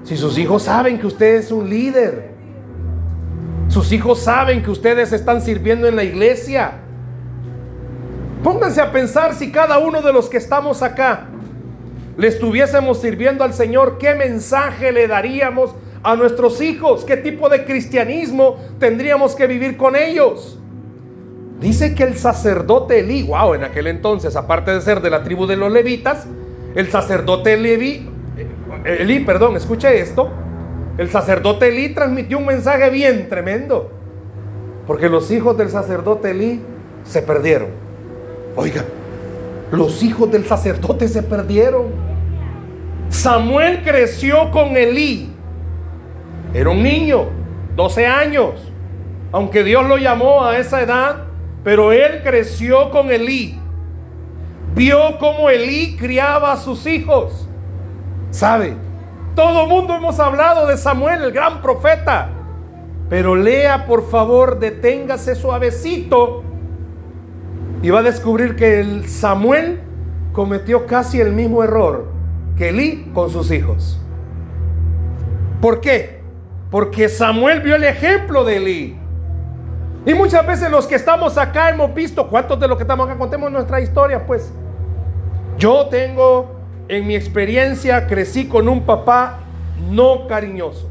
Si 0.02 0.16
sus 0.16 0.38
hijos 0.38 0.64
saben 0.64 0.98
que 0.98 1.06
usted 1.06 1.36
es 1.36 1.52
un 1.52 1.68
líder. 1.68 2.33
Sus 3.74 3.90
hijos 3.90 4.20
saben 4.20 4.62
que 4.62 4.70
ustedes 4.70 5.12
están 5.12 5.42
sirviendo 5.42 5.88
en 5.88 5.96
la 5.96 6.04
iglesia. 6.04 6.74
Pónganse 8.44 8.80
a 8.80 8.92
pensar 8.92 9.34
si 9.34 9.50
cada 9.50 9.78
uno 9.78 10.00
de 10.00 10.12
los 10.12 10.28
que 10.28 10.36
estamos 10.36 10.80
acá 10.80 11.26
le 12.16 12.28
estuviésemos 12.28 13.00
sirviendo 13.00 13.42
al 13.42 13.52
Señor, 13.52 13.98
¿qué 13.98 14.14
mensaje 14.14 14.92
le 14.92 15.08
daríamos 15.08 15.74
a 16.04 16.14
nuestros 16.14 16.60
hijos? 16.60 17.04
¿Qué 17.04 17.16
tipo 17.16 17.48
de 17.48 17.64
cristianismo 17.64 18.60
tendríamos 18.78 19.34
que 19.34 19.48
vivir 19.48 19.76
con 19.76 19.96
ellos? 19.96 20.56
Dice 21.58 21.96
que 21.96 22.04
el 22.04 22.16
sacerdote 22.16 23.00
Elí, 23.00 23.24
wow, 23.24 23.54
en 23.54 23.64
aquel 23.64 23.88
entonces, 23.88 24.36
aparte 24.36 24.70
de 24.70 24.82
ser 24.82 25.00
de 25.00 25.10
la 25.10 25.24
tribu 25.24 25.48
de 25.48 25.56
los 25.56 25.72
levitas, 25.72 26.28
el 26.76 26.92
sacerdote 26.92 27.56
Levi, 27.56 28.08
eh, 28.84 28.98
Elí, 29.00 29.18
perdón, 29.18 29.56
escuche 29.56 29.98
esto, 29.98 30.30
el 30.96 31.10
sacerdote 31.10 31.68
Elí 31.68 31.88
transmitió 31.90 32.38
un 32.38 32.46
mensaje 32.46 32.88
bien 32.90 33.28
tremendo, 33.28 33.90
porque 34.86 35.08
los 35.08 35.30
hijos 35.30 35.56
del 35.56 35.70
sacerdote 35.70 36.30
Elí 36.30 36.60
se 37.04 37.22
perdieron. 37.22 37.68
Oiga, 38.56 38.84
los 39.72 40.02
hijos 40.02 40.30
del 40.30 40.44
sacerdote 40.46 41.08
se 41.08 41.22
perdieron. 41.22 41.86
Samuel 43.08 43.82
creció 43.82 44.50
con 44.50 44.76
Elí. 44.76 45.30
Era 46.52 46.70
un 46.70 46.82
niño, 46.82 47.26
12 47.74 48.06
años. 48.06 48.72
Aunque 49.32 49.64
Dios 49.64 49.86
lo 49.88 49.96
llamó 49.96 50.44
a 50.44 50.58
esa 50.58 50.80
edad, 50.80 51.24
pero 51.64 51.92
él 51.92 52.22
creció 52.22 52.90
con 52.90 53.10
Elí. 53.10 53.58
Vio 54.76 55.18
cómo 55.18 55.50
Elí 55.50 55.96
criaba 55.96 56.52
a 56.52 56.56
sus 56.56 56.86
hijos. 56.86 57.48
¿Sabe? 58.30 58.76
Todo 59.34 59.66
mundo 59.66 59.94
hemos 59.94 60.20
hablado 60.20 60.66
de 60.66 60.76
Samuel, 60.76 61.22
el 61.22 61.32
gran 61.32 61.60
profeta. 61.60 62.30
Pero 63.08 63.34
lea, 63.34 63.86
por 63.86 64.08
favor, 64.08 64.58
deténgase 64.58 65.34
suavecito 65.34 66.42
y 67.82 67.90
va 67.90 68.00
a 68.00 68.02
descubrir 68.02 68.56
que 68.56 68.80
el 68.80 69.08
Samuel 69.08 69.80
cometió 70.32 70.86
casi 70.86 71.20
el 71.20 71.32
mismo 71.32 71.62
error 71.62 72.06
que 72.56 72.70
Elí 72.70 73.10
con 73.12 73.30
sus 73.30 73.50
hijos. 73.50 74.00
¿Por 75.60 75.80
qué? 75.80 76.22
Porque 76.70 77.08
Samuel 77.08 77.60
vio 77.60 77.76
el 77.76 77.84
ejemplo 77.84 78.44
de 78.44 78.56
Elí. 78.56 78.98
Y 80.06 80.14
muchas 80.14 80.46
veces 80.46 80.70
los 80.70 80.86
que 80.86 80.94
estamos 80.94 81.38
acá 81.38 81.70
hemos 81.70 81.94
visto, 81.94 82.28
¿cuántos 82.28 82.60
de 82.60 82.68
los 82.68 82.76
que 82.76 82.84
estamos 82.84 83.08
acá 83.08 83.18
contemos 83.18 83.50
nuestra 83.50 83.80
historia? 83.80 84.26
Pues 84.26 84.52
yo 85.58 85.86
tengo, 85.86 86.53
en 86.88 87.06
mi 87.06 87.14
experiencia, 87.14 88.06
crecí 88.06 88.46
con 88.46 88.68
un 88.68 88.82
papá 88.82 89.40
no 89.90 90.26
cariñoso. 90.26 90.90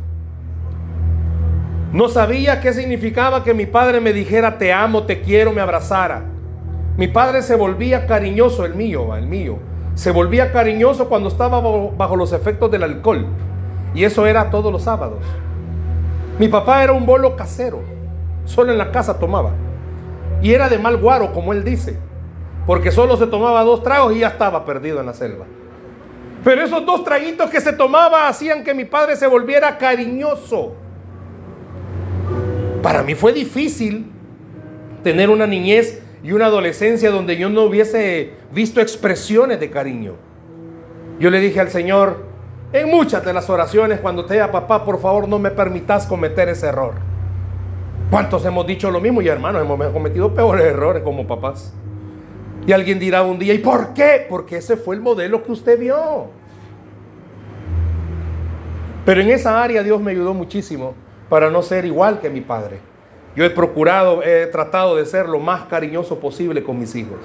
No 1.91 2.10
sabía 2.10 2.60
qué 2.60 2.73
significaba 2.73 3.43
que 3.43 3.53
mi 3.53 3.67
padre 3.67 4.01
me 4.01 4.13
dijera 4.13 4.58
te 4.58 4.73
amo, 4.73 5.03
te 5.03 5.21
quiero, 5.21 5.51
me 5.51 5.62
abrazara. 5.62 6.23
Mi 6.97 7.08
padre 7.08 7.43
se 7.43 7.56
volvía 7.56 8.08
cariñoso, 8.08 8.65
el 8.65 8.73
mío, 8.73 9.15
el 9.15 9.27
mío. 9.27 9.60
Se 9.93 10.10
volvía 10.10 10.51
cariñoso 10.51 11.08
cuando 11.08 11.29
estaba 11.29 11.62
bajo 11.62 12.15
los 12.15 12.34
efectos 12.34 12.71
del 12.71 12.84
alcohol. 12.84 13.27
Y 13.93 14.06
eso 14.06 14.25
era 14.25 14.49
todos 14.49 14.71
los 14.71 14.82
sábados. 14.82 15.19
Mi 16.39 16.47
papá 16.47 16.84
era 16.84 16.93
un 16.93 17.06
bolo 17.06 17.36
casero. 17.36 17.82
Solo 18.45 18.71
en 18.71 18.79
la 18.79 18.91
casa 18.91 19.19
tomaba. 19.19 19.51
Y 20.41 20.51
era 20.53 20.69
de 20.69 20.79
mal 20.79 20.97
guaro, 20.97 21.32
como 21.32 21.53
él 21.53 21.63
dice. 21.63 21.97
Porque 22.65 22.91
solo 22.91 23.17
se 23.17 23.27
tomaba 23.27 23.63
dos 23.63 23.84
tragos 23.84 24.15
y 24.15 24.19
ya 24.19 24.29
estaba 24.29 24.65
perdido 24.65 24.99
en 24.99 25.06
la 25.06 25.13
selva. 25.13 25.45
Pero 26.43 26.63
esos 26.63 26.86
dos 26.86 27.03
traguitos 27.03 27.49
que 27.49 27.62
se 27.62 27.73
tomaba 27.73 28.27
hacían 28.27 28.63
que 28.63 28.73
mi 28.73 28.86
padre 28.86 29.15
se 29.15 29.27
volviera 29.27 29.77
cariñoso. 29.77 30.75
Para 32.82 33.01
mí 33.01 33.15
fue 33.15 33.32
difícil 33.32 34.12
tener 35.03 35.29
una 35.29 35.47
niñez 35.47 36.01
y 36.21 36.34
una 36.34 36.47
adolescencia 36.47 37.12
donde 37.12 37.38
yo 37.38 37.49
no 37.49 37.63
hubiese 37.63 38.34
visto 38.51 38.82
expresiones 38.82 39.60
de 39.60 39.69
cariño. 39.69 40.15
Yo 41.19 41.29
le 41.29 41.39
dije 41.39 41.60
al 41.60 41.69
Señor, 41.69 42.25
en 42.73 42.89
muchas 42.89 43.23
de 43.23 43.34
las 43.34 43.49
oraciones, 43.49 43.99
cuando 43.99 44.25
te 44.25 44.34
diga 44.34 44.51
papá, 44.51 44.84
por 44.84 44.99
favor 44.99 45.27
no 45.27 45.39
me 45.39 45.51
permitas 45.51 46.08
cometer 46.08 46.49
ese 46.49 46.67
error. 46.67 46.95
¿Cuántos 48.10 48.43
hemos 48.45 48.67
dicho 48.67 48.91
lo 48.91 48.99
mismo? 48.99 49.21
Y 49.21 49.27
hermanos, 49.27 49.62
hemos 49.62 49.79
cometido 49.91 50.34
peores 50.34 50.65
errores 50.65 51.03
como 51.03 51.25
papás. 51.25 51.73
Y 52.65 52.71
alguien 52.71 52.99
dirá 52.99 53.23
un 53.23 53.39
día, 53.39 53.54
¿y 53.54 53.60
por 53.60 53.93
qué? 53.93 54.26
Porque 54.30 54.58
ese 54.58 54.78
fue 54.78 54.95
el 54.95 55.02
modelo 55.02 55.43
que 55.43 55.52
usted 55.52 55.78
vio. 55.78 56.28
Pero 59.06 59.21
en 59.21 59.30
esa 59.30 59.62
área 59.62 59.84
Dios 59.84 60.02
me 60.02 60.12
ayudó 60.12 60.34
muchísimo 60.34 60.93
para 61.30 61.49
no 61.49 61.62
ser 61.62 61.86
igual 61.86 62.19
que 62.21 62.30
mi 62.30 62.41
padre. 62.41 62.80
Yo 63.36 63.43
he 63.43 63.49
procurado, 63.49 64.23
he 64.23 64.45
tratado 64.47 64.95
de 64.95 65.06
ser 65.06 65.28
lo 65.28 65.39
más 65.39 65.63
cariñoso 65.63 66.19
posible 66.19 66.63
con 66.63 66.80
mis 66.80 66.95
hijos. 66.95 67.19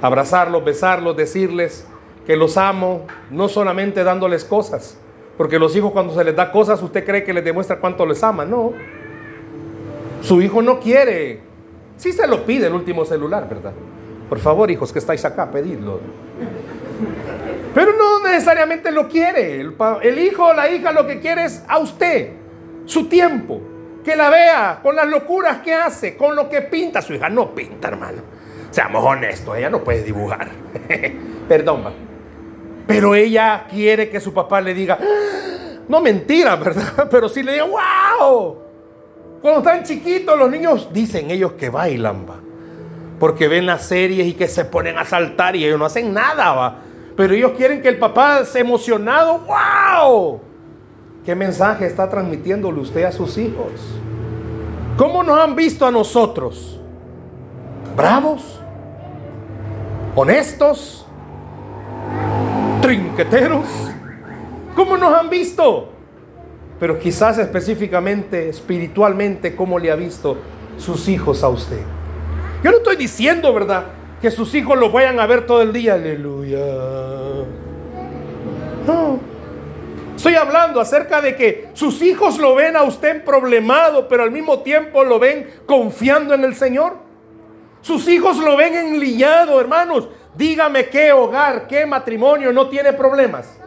Abrazarlos, 0.00 0.64
besarlos, 0.64 1.16
decirles 1.16 1.86
que 2.26 2.36
los 2.36 2.56
amo, 2.56 3.06
no 3.30 3.48
solamente 3.48 4.04
dándoles 4.04 4.44
cosas. 4.44 4.96
Porque 5.36 5.58
los 5.58 5.74
hijos 5.76 5.92
cuando 5.92 6.14
se 6.14 6.24
les 6.24 6.36
da 6.36 6.50
cosas, 6.52 6.80
usted 6.82 7.04
cree 7.04 7.24
que 7.24 7.32
les 7.32 7.44
demuestra 7.44 7.78
cuánto 7.78 8.06
les 8.06 8.22
ama. 8.22 8.44
No. 8.44 8.72
Su 10.22 10.40
hijo 10.40 10.62
no 10.62 10.78
quiere. 10.78 11.40
Sí 11.96 12.12
se 12.12 12.26
lo 12.26 12.46
pide 12.46 12.68
el 12.68 12.74
último 12.74 13.04
celular, 13.04 13.48
¿verdad? 13.48 13.72
Por 14.32 14.38
favor, 14.38 14.70
hijos 14.70 14.90
que 14.90 14.98
estáis 14.98 15.22
acá, 15.26 15.50
pedidlo. 15.50 16.00
Pero 17.74 17.92
no 17.98 18.26
necesariamente 18.26 18.90
lo 18.90 19.06
quiere. 19.06 19.60
El, 19.60 20.18
hijo 20.18 20.46
o 20.46 20.54
la 20.54 20.70
hija 20.70 20.90
lo 20.90 21.06
que 21.06 21.20
quiere 21.20 21.44
es 21.44 21.62
a 21.68 21.76
usted, 21.78 22.30
su 22.86 23.10
tiempo, 23.10 23.60
que 24.02 24.16
la 24.16 24.30
vea 24.30 24.80
con 24.82 24.96
las 24.96 25.06
locuras 25.06 25.58
que 25.58 25.74
hace, 25.74 26.16
con 26.16 26.34
lo 26.34 26.48
que 26.48 26.62
pinta. 26.62 27.02
Su 27.02 27.12
hija 27.12 27.28
no 27.28 27.54
pinta, 27.54 27.88
hermano. 27.88 28.22
Seamos 28.70 29.04
honestos, 29.04 29.54
ella 29.58 29.68
no 29.68 29.84
puede 29.84 30.02
dibujar. 30.02 30.48
Perdón, 31.46 31.92
Pero 32.86 33.14
ella 33.14 33.66
quiere 33.68 34.08
que 34.08 34.18
su 34.18 34.32
papá 34.32 34.62
le 34.62 34.72
diga, 34.72 34.98
no 35.88 36.00
mentira, 36.00 36.56
¿verdad? 36.56 37.06
Pero 37.10 37.28
sí 37.28 37.42
le 37.42 37.52
diga, 37.52 37.66
wow. 37.66 38.62
Cuando 39.42 39.58
están 39.60 39.84
chiquitos, 39.84 40.38
los 40.38 40.50
niños 40.50 40.88
dicen 40.90 41.30
ellos 41.30 41.52
que 41.52 41.68
bailan, 41.68 42.26
va. 42.26 42.41
Porque 43.22 43.46
ven 43.46 43.66
las 43.66 43.84
series 43.84 44.26
y 44.26 44.32
que 44.32 44.48
se 44.48 44.64
ponen 44.64 44.98
a 44.98 45.04
saltar 45.04 45.54
y 45.54 45.64
ellos 45.64 45.78
no 45.78 45.84
hacen 45.84 46.12
nada, 46.12 46.54
va. 46.54 46.78
Pero 47.16 47.34
ellos 47.34 47.52
quieren 47.56 47.80
que 47.80 47.88
el 47.88 47.96
papá 48.00 48.44
sea 48.44 48.62
emocionado, 48.62 49.38
wow. 49.46 50.40
¿Qué 51.24 51.36
mensaje 51.36 51.86
está 51.86 52.10
transmitiéndole 52.10 52.80
usted 52.80 53.04
a 53.04 53.12
sus 53.12 53.38
hijos? 53.38 53.70
¿Cómo 54.96 55.22
nos 55.22 55.38
han 55.38 55.54
visto 55.54 55.86
a 55.86 55.92
nosotros? 55.92 56.80
¿Bravos? 57.96 58.60
¿Honestos? 60.16 61.06
¿Trinqueteros? 62.80 63.68
¿Cómo 64.74 64.96
nos 64.96 65.14
han 65.14 65.30
visto? 65.30 65.90
Pero 66.80 66.98
quizás 66.98 67.38
específicamente, 67.38 68.48
espiritualmente, 68.48 69.54
¿cómo 69.54 69.78
le 69.78 69.92
ha 69.92 69.94
visto 69.94 70.38
sus 70.76 71.06
hijos 71.06 71.44
a 71.44 71.50
usted? 71.50 71.82
Yo 72.62 72.70
no 72.70 72.78
estoy 72.78 72.96
diciendo, 72.96 73.52
¿verdad? 73.52 73.84
que 74.22 74.30
sus 74.30 74.54
hijos 74.54 74.78
lo 74.78 74.92
vayan 74.92 75.18
a 75.18 75.26
ver 75.26 75.46
todo 75.46 75.60
el 75.62 75.72
día. 75.72 75.94
Aleluya. 75.94 76.64
No. 78.86 79.18
Estoy 80.14 80.36
hablando 80.36 80.80
acerca 80.80 81.20
de 81.20 81.34
que 81.34 81.70
sus 81.72 82.00
hijos 82.02 82.38
lo 82.38 82.54
ven 82.54 82.76
a 82.76 82.84
usted 82.84 83.24
problemado, 83.24 84.06
pero 84.06 84.22
al 84.22 84.30
mismo 84.30 84.60
tiempo 84.60 85.02
lo 85.02 85.18
ven 85.18 85.50
confiando 85.66 86.34
en 86.34 86.44
el 86.44 86.54
Señor. 86.54 86.98
Sus 87.80 88.06
hijos 88.06 88.38
lo 88.38 88.56
ven 88.56 88.74
enlillado, 88.74 89.60
hermanos. 89.60 90.08
Dígame 90.36 90.86
qué 90.86 91.10
hogar, 91.10 91.66
qué 91.66 91.84
matrimonio 91.84 92.52
no 92.52 92.68
tiene 92.68 92.92
problemas. 92.92 93.58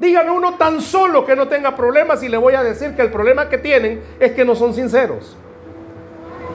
Dígame 0.00 0.32
uno 0.32 0.54
tan 0.54 0.80
solo 0.80 1.24
que 1.24 1.36
no 1.36 1.46
tenga 1.46 1.76
problemas 1.76 2.24
y 2.24 2.28
le 2.28 2.38
voy 2.38 2.54
a 2.54 2.64
decir 2.64 2.96
que 2.96 3.02
el 3.02 3.12
problema 3.12 3.48
que 3.48 3.58
tienen 3.58 4.02
es 4.18 4.32
que 4.32 4.44
no 4.44 4.56
son 4.56 4.74
sinceros. 4.74 5.36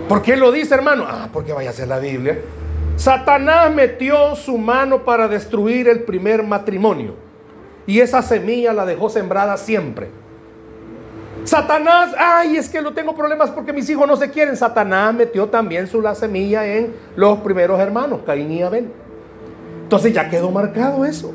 ¿Por 0.07 0.21
qué 0.21 0.37
lo 0.37 0.51
dice, 0.51 0.73
hermano? 0.73 1.05
Ah, 1.05 1.29
porque 1.33 1.51
vaya 1.51 1.71
a 1.71 1.73
ser 1.73 1.89
la 1.89 1.99
Biblia. 1.99 2.39
Satanás 2.95 3.73
metió 3.73 4.35
su 4.35 4.57
mano 4.57 5.03
para 5.03 5.27
destruir 5.27 5.87
el 5.89 6.03
primer 6.03 6.43
matrimonio. 6.43 7.13
Y 7.85 7.99
esa 7.99 8.21
semilla 8.21 8.73
la 8.73 8.85
dejó 8.85 9.09
sembrada 9.09 9.57
siempre. 9.57 10.09
Satanás, 11.43 12.13
ay, 12.17 12.57
es 12.57 12.69
que 12.69 12.81
no 12.81 12.93
tengo 12.93 13.15
problemas 13.15 13.51
porque 13.51 13.71
mis 13.71 13.89
hijos 13.89 14.07
no 14.07 14.15
se 14.15 14.31
quieren. 14.31 14.55
Satanás 14.57 15.13
metió 15.13 15.47
también 15.47 15.87
su 15.87 16.01
la 16.01 16.15
semilla 16.15 16.65
en 16.65 16.93
los 17.15 17.39
primeros 17.39 17.79
hermanos, 17.79 18.21
Caín 18.25 18.51
y 18.51 18.63
Abel. 18.63 18.89
Entonces 19.83 20.13
ya 20.13 20.29
quedó 20.29 20.51
marcado 20.51 21.05
eso. 21.05 21.31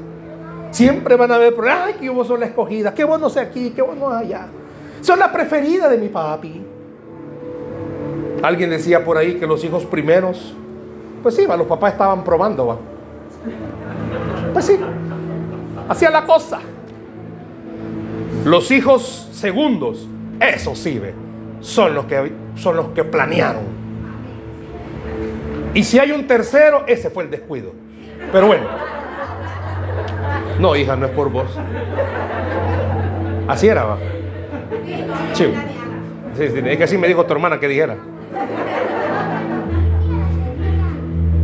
Siempre 0.70 1.16
van 1.16 1.30
a 1.30 1.38
ver, 1.38 1.54
ay, 1.70 1.94
que 2.00 2.08
vos 2.08 2.26
son 2.26 2.40
la 2.40 2.46
escogida, 2.46 2.94
que 2.94 3.04
vos 3.04 3.20
no 3.20 3.28
sé 3.28 3.40
aquí, 3.40 3.70
que 3.70 3.82
vos 3.82 3.96
no 3.96 4.10
allá. 4.10 4.46
Son 5.02 5.18
la 5.18 5.30
preferida 5.30 5.88
de 5.88 5.98
mi 5.98 6.08
papi. 6.08 6.71
Alguien 8.42 8.70
decía 8.70 9.04
por 9.04 9.16
ahí 9.16 9.34
que 9.34 9.46
los 9.46 9.62
hijos 9.64 9.84
primeros, 9.84 10.54
pues 11.22 11.36
sí, 11.36 11.46
los 11.46 11.66
papás 11.66 11.92
estaban 11.92 12.24
probando, 12.24 12.66
va. 12.66 12.76
Pues 14.52 14.64
sí, 14.64 14.78
hacía 15.88 16.10
la 16.10 16.24
cosa. 16.24 16.60
Los 18.44 18.70
hijos 18.72 19.28
segundos, 19.32 20.08
eso 20.40 20.74
sí, 20.74 20.98
ve, 20.98 21.14
son 21.60 21.94
los 21.94 22.06
que 22.06 22.32
son 22.56 22.76
los 22.76 22.88
que 22.88 23.04
planearon. 23.04 23.62
Y 25.74 25.84
si 25.84 26.00
hay 26.00 26.10
un 26.10 26.26
tercero, 26.26 26.84
ese 26.86 27.10
fue 27.10 27.24
el 27.24 27.30
descuido. 27.30 27.72
Pero 28.32 28.48
bueno. 28.48 28.64
No, 30.58 30.76
hija, 30.76 30.96
no 30.96 31.06
es 31.06 31.12
por 31.12 31.30
vos. 31.30 31.46
Así 33.48 33.68
era, 33.68 33.84
va. 33.84 33.98
Sí. 35.32 35.52
es 36.38 36.76
que 36.76 36.84
así 36.84 36.98
me 36.98 37.08
dijo 37.08 37.24
tu 37.24 37.32
hermana 37.32 37.58
que 37.58 37.68
dijera. 37.68 37.96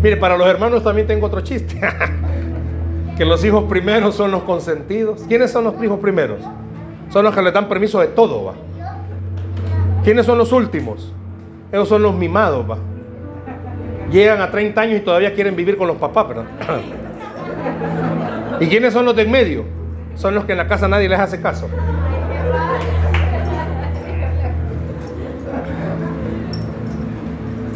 Mire, 0.03 0.17
para 0.17 0.37
los 0.37 0.47
hermanos 0.47 0.83
también 0.83 1.07
tengo 1.07 1.27
otro 1.27 1.41
chiste. 1.41 1.81
que 3.17 3.25
los 3.25 3.45
hijos 3.45 3.65
primeros 3.65 4.15
son 4.15 4.31
los 4.31 4.45
consentidos. 4.45 5.25
¿Quiénes 5.29 5.51
son 5.51 5.65
los 5.65 5.83
hijos 5.83 5.99
primeros? 5.99 6.39
Son 7.11 7.25
los 7.25 7.35
que 7.35 7.43
le 7.43 7.51
dan 7.51 7.69
permiso 7.69 8.01
de 8.01 8.09
todo, 8.09 8.45
va. 8.45 8.55
¿Quiénes 10.05 10.25
son 10.25 10.39
los 10.39 10.53
últimos? 10.53 11.13
Ellos 11.73 11.89
son 11.89 12.03
los 12.03 12.15
mimados, 12.15 12.69
va. 12.71 12.79
Llegan 14.11 14.41
a 14.41 14.51
30 14.51 14.81
años 14.81 15.01
y 15.01 15.05
todavía 15.05 15.35
quieren 15.35 15.57
vivir 15.57 15.77
con 15.77 15.89
los 15.89 15.97
papás, 15.97 16.29
¿verdad? 16.29 16.45
¿Y 18.61 18.67
quiénes 18.67 18.93
son 18.93 19.05
los 19.05 19.17
de 19.17 19.23
en 19.23 19.31
medio? 19.31 19.65
Son 20.15 20.35
los 20.35 20.45
que 20.45 20.53
en 20.53 20.59
la 20.59 20.67
casa 20.67 20.89
nadie 20.89 21.09
les 21.09 21.19
hace 21.19 21.41
caso. 21.41 21.69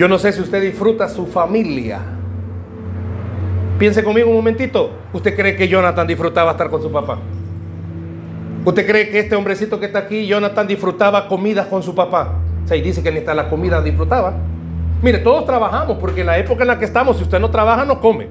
Yo 0.02 0.08
no 0.08 0.18
sé 0.18 0.32
si 0.32 0.40
usted 0.40 0.60
disfruta 0.60 1.08
su 1.08 1.26
familia. 1.26 2.00
Piense 3.78 4.02
conmigo 4.02 4.30
un 4.30 4.34
momentito. 4.34 4.90
¿Usted 5.12 5.36
cree 5.36 5.54
que 5.54 5.68
Jonathan 5.68 6.08
disfrutaba 6.08 6.50
estar 6.50 6.68
con 6.70 6.82
su 6.82 6.90
papá? 6.90 7.20
¿Usted 8.64 8.84
cree 8.84 9.10
que 9.10 9.20
este 9.20 9.36
hombrecito 9.36 9.78
que 9.78 9.86
está 9.86 10.00
aquí, 10.00 10.26
Jonathan, 10.26 10.66
disfrutaba 10.66 11.28
comidas 11.28 11.68
con 11.68 11.84
su 11.84 11.94
papá? 11.94 12.32
O 12.64 12.66
sea, 12.66 12.76
dice 12.82 13.00
que 13.00 13.12
ni 13.12 13.18
hasta 13.18 13.32
la 13.32 13.48
comida 13.48 13.80
disfrutaba. 13.80 14.34
Mire, 15.02 15.18
todos 15.18 15.46
trabajamos 15.46 15.98
porque 15.98 16.22
en 16.22 16.26
la 16.26 16.36
época 16.36 16.62
en 16.62 16.68
la 16.68 16.80
que 16.80 16.84
estamos, 16.84 17.18
si 17.18 17.22
usted 17.22 17.38
no 17.38 17.52
trabaja, 17.52 17.84
no 17.84 18.00
come. 18.00 18.26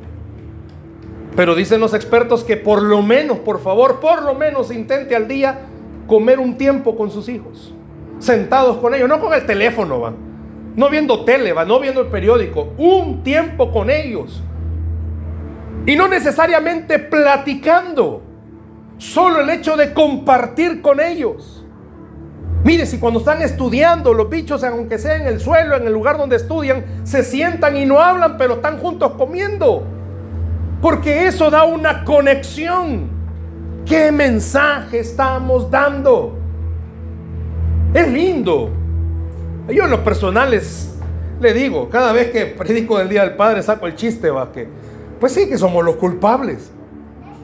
Pero 1.38 1.56
dicen 1.56 1.80
los 1.80 1.94
expertos 1.94 2.44
que 2.44 2.58
por 2.58 2.82
lo 2.82 3.02
menos, 3.02 3.40
por 3.40 3.62
favor, 3.62 4.02
por 4.02 4.24
lo 4.24 4.36
menos 4.36 4.74
intente 4.74 5.16
al 5.16 5.30
día 5.30 5.62
comer 6.06 6.38
un 6.38 6.58
tiempo 6.58 6.98
con 6.98 7.10
sus 7.10 7.30
hijos. 7.30 7.74
Sentados 8.20 8.76
con 8.76 8.94
ellos, 8.94 9.08
no 9.08 9.22
con 9.22 9.32
el 9.34 9.46
teléfono, 9.46 10.02
va. 10.02 10.14
No 10.76 10.90
viendo 10.90 11.26
tele, 11.26 11.54
no 11.66 11.80
viendo 11.80 12.02
el 12.02 12.08
periódico. 12.08 12.74
Un 12.78 13.24
tiempo 13.24 13.72
con 13.72 13.90
ellos. 13.90 14.42
Y 15.86 15.96
no 15.96 16.08
necesariamente 16.08 17.00
platicando. 17.00 18.22
Solo 18.98 19.42
el 19.42 19.50
hecho 19.50 19.76
de 19.76 19.94
compartir 19.94 20.82
con 20.82 21.00
ellos. 21.00 21.66
Mire, 22.64 22.86
si 22.86 23.00
cuando 23.00 23.20
están 23.20 23.42
estudiando, 23.42 24.14
los 24.14 24.30
bichos, 24.30 24.64
aunque 24.64 25.00
sea 25.00 25.16
en 25.16 25.26
el 25.26 25.40
suelo, 25.40 25.76
en 25.76 25.88
el 25.88 25.94
lugar 25.94 26.18
donde 26.18 26.36
estudian, 26.36 26.86
se 27.04 27.24
sientan 27.24 27.76
y 27.76 27.86
no 27.86 28.00
hablan, 28.00 28.38
pero 28.38 28.56
están 28.56 28.78
juntos 28.78 29.14
comiendo. 29.18 29.84
Porque 30.80 31.26
eso 31.26 31.50
da 31.50 31.64
una 31.64 32.06
conexión. 32.06 33.10
¿Qué 33.86 34.12
mensaje 34.12 35.00
estamos 35.00 35.72
dando? 35.72 36.38
Es 37.94 38.08
lindo. 38.08 38.81
Yo 39.70 39.86
en 39.86 39.92
los 39.92 40.00
personales 40.02 40.96
le 41.40 41.54
digo, 41.54 41.90
cada 41.90 42.12
vez 42.12 42.32
que 42.32 42.46
predico 42.46 42.98
del 42.98 43.10
Día 43.10 43.22
del 43.22 43.36
Padre 43.36 43.64
saco 43.64 43.88
el 43.88 43.96
chiste, 43.96 44.30
va, 44.30 44.52
que 44.52 44.68
pues 45.20 45.34
sí 45.34 45.48
que 45.48 45.58
somos 45.58 45.84
los 45.84 45.96
culpables. 45.96 46.72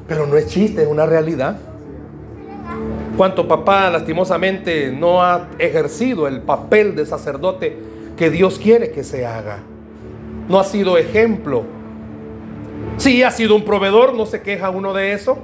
Pero 0.08 0.26
no 0.26 0.38
es 0.38 0.48
chiste, 0.48 0.84
es 0.84 0.88
una 0.88 1.06
realidad. 1.06 1.58
¿Cuánto 3.18 3.48
papá 3.48 3.90
lastimosamente 3.90 4.92
no 4.92 5.24
ha 5.24 5.48
ejercido 5.58 6.28
el 6.28 6.42
papel 6.42 6.96
de 6.96 7.06
sacerdote 7.06 7.78
que 8.16 8.30
Dios 8.30 8.60
quiere 8.60 8.92
que 8.92 9.04
se 9.04 9.26
haga? 9.26 9.60
No 10.48 10.60
ha 10.60 10.64
sido 10.64 10.98
ejemplo 10.98 11.66
si 12.98 13.22
ha 13.22 13.32
sido 13.32 13.56
un 13.56 13.64
proveedor, 13.64 14.14
no 14.16 14.26
se 14.26 14.42
queja 14.42 14.70
uno 14.70 14.94
de 14.94 15.14
eso. 15.14 15.38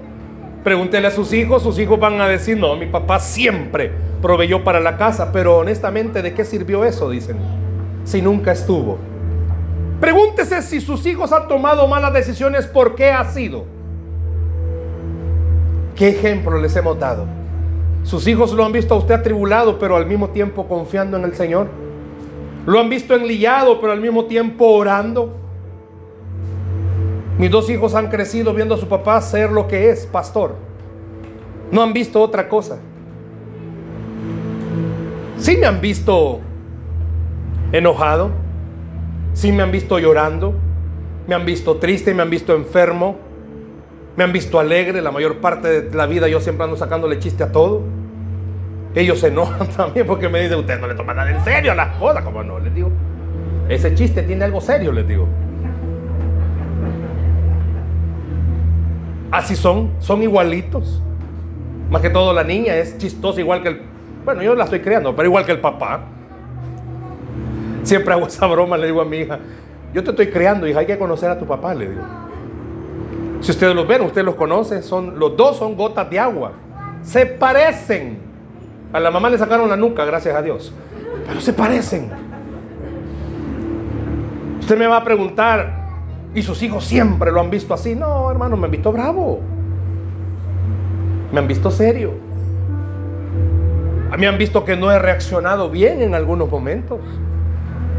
Pregúntele 0.64 1.08
a 1.08 1.12
sus 1.12 1.34
hijos, 1.34 1.62
sus 1.62 1.78
hijos 1.78 2.00
van 2.00 2.20
a 2.22 2.28
decir, 2.28 2.58
no, 2.58 2.76
mi 2.76 2.88
papá 2.88 3.20
siempre 3.20 3.92
proveyó 4.24 4.64
para 4.64 4.80
la 4.80 4.96
casa, 4.96 5.34
pero 5.34 5.58
honestamente, 5.58 6.22
¿de 6.22 6.34
qué 6.34 6.46
sirvió 6.46 6.86
eso? 6.86 7.10
Dicen, 7.10 7.36
si 8.06 8.22
nunca 8.22 8.54
estuvo. 8.54 8.98
Pregúntese 10.00 10.62
si 10.62 10.80
sus 10.80 11.06
hijos 11.06 11.34
han 11.34 11.50
tomado 11.50 11.86
malas 11.90 12.14
decisiones, 12.14 12.66
¿por 12.66 12.96
qué 12.96 13.12
ha 13.12 13.26
sido? 13.26 13.66
¿Qué 15.98 16.08
ejemplo 16.08 16.58
les 16.58 16.74
hemos 16.78 16.98
dado? 16.98 17.26
Sus 18.04 18.26
hijos 18.26 18.54
lo 18.54 18.64
han 18.64 18.72
visto 18.72 18.94
a 18.94 18.98
usted 18.98 19.16
atribulado, 19.16 19.78
pero 19.78 19.98
al 19.98 20.06
mismo 20.06 20.30
tiempo 20.30 20.70
confiando 20.70 21.18
en 21.18 21.26
el 21.26 21.36
Señor. 21.36 21.68
Lo 22.66 22.80
han 22.80 22.90
visto 22.90 23.14
enlillado, 23.16 23.82
pero 23.82 23.92
al 23.92 24.00
mismo 24.00 24.24
tiempo 24.24 24.68
orando. 24.68 25.36
Mis 27.38 27.52
dos 27.52 27.70
hijos 27.70 27.94
han 27.94 28.08
crecido 28.08 28.54
viendo 28.54 28.76
a 28.76 28.78
su 28.78 28.88
papá 28.88 29.20
ser 29.20 29.52
lo 29.52 29.68
que 29.68 29.90
es, 29.90 30.06
pastor. 30.06 30.56
No 31.72 31.84
han 31.84 31.92
visto 31.92 32.22
otra 32.22 32.48
cosa. 32.48 32.80
Sí 35.44 35.58
me 35.58 35.66
han 35.66 35.82
visto 35.82 36.40
enojado, 37.74 38.32
sí 39.34 39.52
me 39.52 39.62
han 39.62 39.74
visto 39.74 40.00
llorando, 40.00 40.54
me 41.28 41.36
han 41.36 41.46
visto 41.46 41.80
triste, 41.80 42.14
me 42.14 42.22
han 42.22 42.30
visto 42.30 42.56
enfermo, 42.56 43.18
me 44.16 44.24
han 44.24 44.32
visto 44.32 44.58
alegre. 44.58 45.02
La 45.02 45.12
mayor 45.12 45.42
parte 45.42 45.82
de 45.82 45.94
la 45.98 46.06
vida 46.06 46.30
yo 46.30 46.40
siempre 46.40 46.64
ando 46.64 46.78
sacándole 46.78 47.20
chiste 47.20 47.44
a 47.44 47.52
todo. 47.52 47.82
Ellos 48.96 49.20
se 49.20 49.28
enojan 49.28 49.68
también 49.76 50.08
porque 50.08 50.30
me 50.30 50.40
dicen, 50.40 50.60
usted 50.60 50.80
no 50.80 50.88
le 50.88 50.96
toma 50.96 51.14
nada 51.14 51.30
en 51.30 51.44
serio 51.44 51.74
a 51.74 51.76
las 51.76 51.98
cosas, 51.98 52.24
como 52.24 52.42
no, 52.42 52.58
les 52.60 52.74
digo. 52.74 52.90
Ese 53.68 53.94
chiste 53.96 54.24
tiene 54.24 54.46
algo 54.46 54.62
serio, 54.62 54.94
les 54.94 55.06
digo. 55.06 55.28
Así 59.30 59.58
son, 59.58 59.92
son 60.00 60.24
igualitos. 60.24 61.04
Más 61.90 62.02
que 62.02 62.10
todo 62.10 62.32
la 62.32 62.46
niña 62.46 62.76
es 62.76 62.98
chistosa 62.98 63.42
igual 63.42 63.62
que 63.62 63.68
el... 63.68 63.93
Bueno, 64.26 64.42
yo 64.42 64.56
la 64.56 64.64
estoy 64.64 64.80
creando, 64.80 65.16
pero 65.16 65.28
igual 65.28 65.46
que 65.46 65.52
el 65.52 65.60
papá. 65.60 66.02
Siempre 67.84 68.14
hago 68.14 68.28
esa 68.28 68.48
broma, 68.48 68.78
le 68.78 68.88
digo 68.88 69.02
a 69.02 69.06
mi 69.06 69.18
hija, 69.18 69.40
yo 69.94 70.04
te 70.04 70.12
estoy 70.12 70.30
creando, 70.30 70.68
hija, 70.68 70.80
hay 70.80 70.86
que 70.86 70.98
conocer 70.98 71.30
a 71.30 71.38
tu 71.38 71.46
papá, 71.46 71.76
le 71.76 71.90
digo. 71.90 72.02
Si 73.42 73.52
ustedes 73.52 73.76
los 73.76 73.86
ven, 73.86 74.02
ustedes 74.02 74.26
los 74.26 74.36
conocen, 74.36 74.82
son, 74.84 75.20
los 75.20 75.36
dos 75.36 75.58
son 75.58 75.76
gotas 75.76 76.10
de 76.10 76.18
agua. 76.18 76.54
Se 77.02 77.26
parecen. 77.26 78.18
A 78.94 79.00
la 79.00 79.12
mamá 79.12 79.30
le 79.30 79.38
sacaron 79.38 79.70
la 79.70 79.76
nuca, 79.76 80.06
gracias 80.06 80.34
a 80.34 80.42
Dios. 80.42 80.74
Pero 81.28 81.42
se 81.42 81.52
parecen. 81.52 82.10
Usted 84.62 84.78
me 84.78 84.88
va 84.88 84.98
a 84.98 85.04
preguntar, 85.04 85.84
y 86.34 86.42
sus 86.42 86.64
hijos 86.64 86.86
siempre 86.86 87.32
lo 87.32 87.42
han 87.42 87.50
visto 87.50 87.74
así. 87.74 87.96
No, 87.96 88.32
hermano, 88.32 88.56
me 88.56 88.66
han 88.66 88.72
visto 88.72 88.94
bravo. 88.94 89.42
Me 91.32 91.40
han 91.40 91.48
visto 91.48 91.70
serio. 91.70 92.14
Mí 94.18 94.26
han 94.26 94.38
visto 94.38 94.64
que 94.64 94.76
no 94.76 94.92
he 94.92 95.00
reaccionado 95.00 95.70
bien 95.70 96.02
en 96.02 96.14
algunos 96.14 96.50
momentos. 96.50 97.00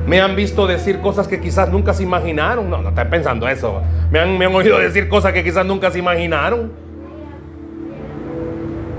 Me 0.06 0.20
han 0.20 0.36
visto 0.36 0.66
decir 0.66 1.00
cosas 1.00 1.26
que 1.26 1.40
quizás 1.40 1.70
nunca 1.70 1.94
se 1.94 2.02
imaginaron. 2.02 2.68
No, 2.68 2.82
no 2.82 2.90
están 2.90 3.10
pensando 3.10 3.48
eso. 3.48 3.82
Me 4.10 4.18
han, 4.18 4.36
me 4.38 4.44
han 4.44 4.54
oído 4.54 4.78
decir 4.78 5.08
cosas 5.08 5.32
que 5.32 5.42
quizás 5.42 5.64
nunca 5.64 5.90
se 5.90 5.98
imaginaron. 5.98 6.72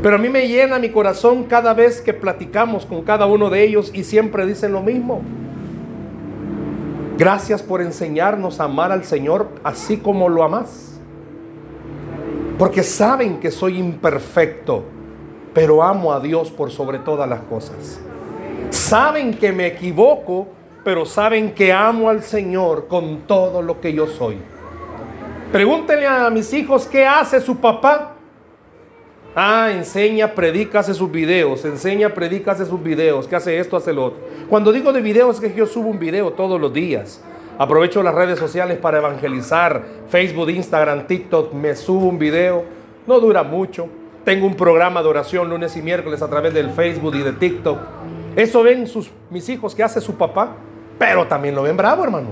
Pero 0.02 0.16
a 0.16 0.20
mí 0.20 0.30
me 0.30 0.48
llena 0.48 0.78
mi 0.78 0.90
corazón 0.90 1.46
cada 1.46 1.74
vez 1.74 2.02
que 2.02 2.14
platicamos 2.14 2.86
con 2.86 3.02
cada 3.04 3.26
uno 3.26 3.50
de 3.50 3.64
ellos 3.64 3.92
y 3.94 4.04
siempre 4.04 4.46
dicen 4.46 4.72
lo 4.72 4.82
mismo. 4.82 5.22
Gracias 7.18 7.64
por 7.64 7.82
enseñarnos 7.82 8.60
a 8.60 8.66
amar 8.66 8.92
al 8.92 9.04
Señor 9.06 9.50
así 9.64 9.98
como 9.98 10.28
lo 10.28 10.44
amas. 10.44 11.00
Porque 12.58 12.84
saben 12.84 13.40
que 13.40 13.52
soy 13.52 13.80
imperfecto, 13.80 14.84
pero 15.56 15.82
amo 15.82 16.12
a 16.12 16.20
Dios 16.20 16.52
por 16.52 16.70
sobre 16.70 17.00
todas 17.00 17.28
las 17.28 17.40
cosas. 17.40 18.02
Saben 18.72 19.34
que 19.34 19.54
me 19.54 19.68
equivoco, 19.68 20.48
pero 20.84 21.06
saben 21.06 21.54
que 21.54 21.72
amo 21.72 22.10
al 22.10 22.22
Señor 22.22 22.88
con 22.90 23.22
todo 23.22 23.62
lo 23.62 23.80
que 23.80 23.94
yo 23.94 24.06
soy. 24.06 24.38
Pregúntenle 25.54 26.08
a 26.08 26.30
mis 26.30 26.52
hijos 26.54 26.86
qué 26.86 27.06
hace 27.06 27.40
su 27.40 27.56
papá. 27.56 28.16
Ah, 29.34 29.70
enseña, 29.72 30.36
predica, 30.36 30.80
hace 30.80 30.94
sus 30.94 31.10
videos. 31.10 31.64
Enseña, 31.64 32.10
predica, 32.10 32.52
hace 32.52 32.66
sus 32.66 32.84
videos. 32.84 33.26
Que 33.26 33.38
hace 33.38 33.58
esto, 33.58 33.78
hace 33.78 33.94
lo 33.94 34.08
otro. 34.08 34.20
Cuando 34.50 34.74
digo 34.74 34.92
de 34.92 35.02
videos 35.02 35.38
es 35.42 35.42
que 35.42 35.58
yo 35.58 35.66
subo 35.66 35.88
un 35.88 36.00
video 36.00 36.34
todos 36.34 36.60
los 36.60 36.74
días. 36.74 37.22
Aprovecho 37.58 38.04
las 38.04 38.14
redes 38.14 38.40
sociales 38.40 38.78
para 38.78 38.98
evangelizar. 38.98 39.86
Facebook, 40.10 40.50
Instagram, 40.50 41.08
TikTok. 41.08 41.54
Me 41.54 41.76
subo 41.76 42.08
un 42.08 42.20
video. 42.20 42.66
No 43.08 43.22
dura 43.22 43.44
mucho. 43.44 43.88
Tengo 44.26 44.48
un 44.48 44.56
programa 44.56 45.04
de 45.04 45.08
oración 45.08 45.50
lunes 45.50 45.78
y 45.78 45.84
miércoles 45.84 46.24
a 46.24 46.28
través 46.28 46.52
del 46.52 46.72
Facebook 46.72 47.16
y 47.16 47.22
de 47.22 47.32
TikTok. 47.32 47.78
Eso 48.36 48.64
ven 48.64 48.88
sus, 48.88 49.12
mis 49.30 49.48
hijos 49.50 49.76
que 49.76 49.84
hace 49.84 50.02
su 50.02 50.16
papá. 50.16 50.58
Pero 50.98 51.28
también 51.28 51.54
lo 51.54 51.62
ven 51.62 51.78
bravo, 51.78 52.04
hermano. 52.04 52.30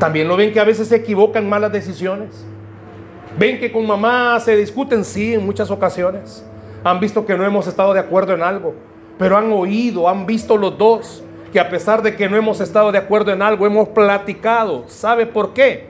También 0.00 0.26
lo 0.26 0.36
ven 0.36 0.52
que 0.52 0.58
a 0.58 0.64
veces 0.64 0.88
se 0.88 0.96
equivocan 0.96 1.48
malas 1.48 1.70
decisiones. 1.70 2.44
Ven 3.38 3.60
que 3.60 3.70
con 3.70 3.86
mamá 3.86 4.40
se 4.40 4.56
discuten, 4.56 5.04
sí, 5.04 5.34
en 5.34 5.46
muchas 5.46 5.70
ocasiones. 5.70 6.44
Han 6.82 6.98
visto 6.98 7.24
que 7.24 7.36
no 7.36 7.44
hemos 7.44 7.68
estado 7.68 7.94
de 7.94 8.00
acuerdo 8.00 8.34
en 8.34 8.42
algo. 8.42 8.74
Pero 9.16 9.36
han 9.36 9.52
oído, 9.52 10.08
han 10.08 10.26
visto 10.26 10.56
los 10.56 10.76
dos 10.76 11.22
que 11.52 11.60
a 11.60 11.68
pesar 11.68 12.02
de 12.02 12.16
que 12.16 12.28
no 12.28 12.36
hemos 12.36 12.60
estado 12.60 12.90
de 12.90 12.98
acuerdo 12.98 13.32
en 13.32 13.42
algo, 13.42 13.64
hemos 13.64 13.88
platicado. 13.90 14.84
¿Sabe 14.88 15.26
por 15.26 15.54
qué? 15.54 15.87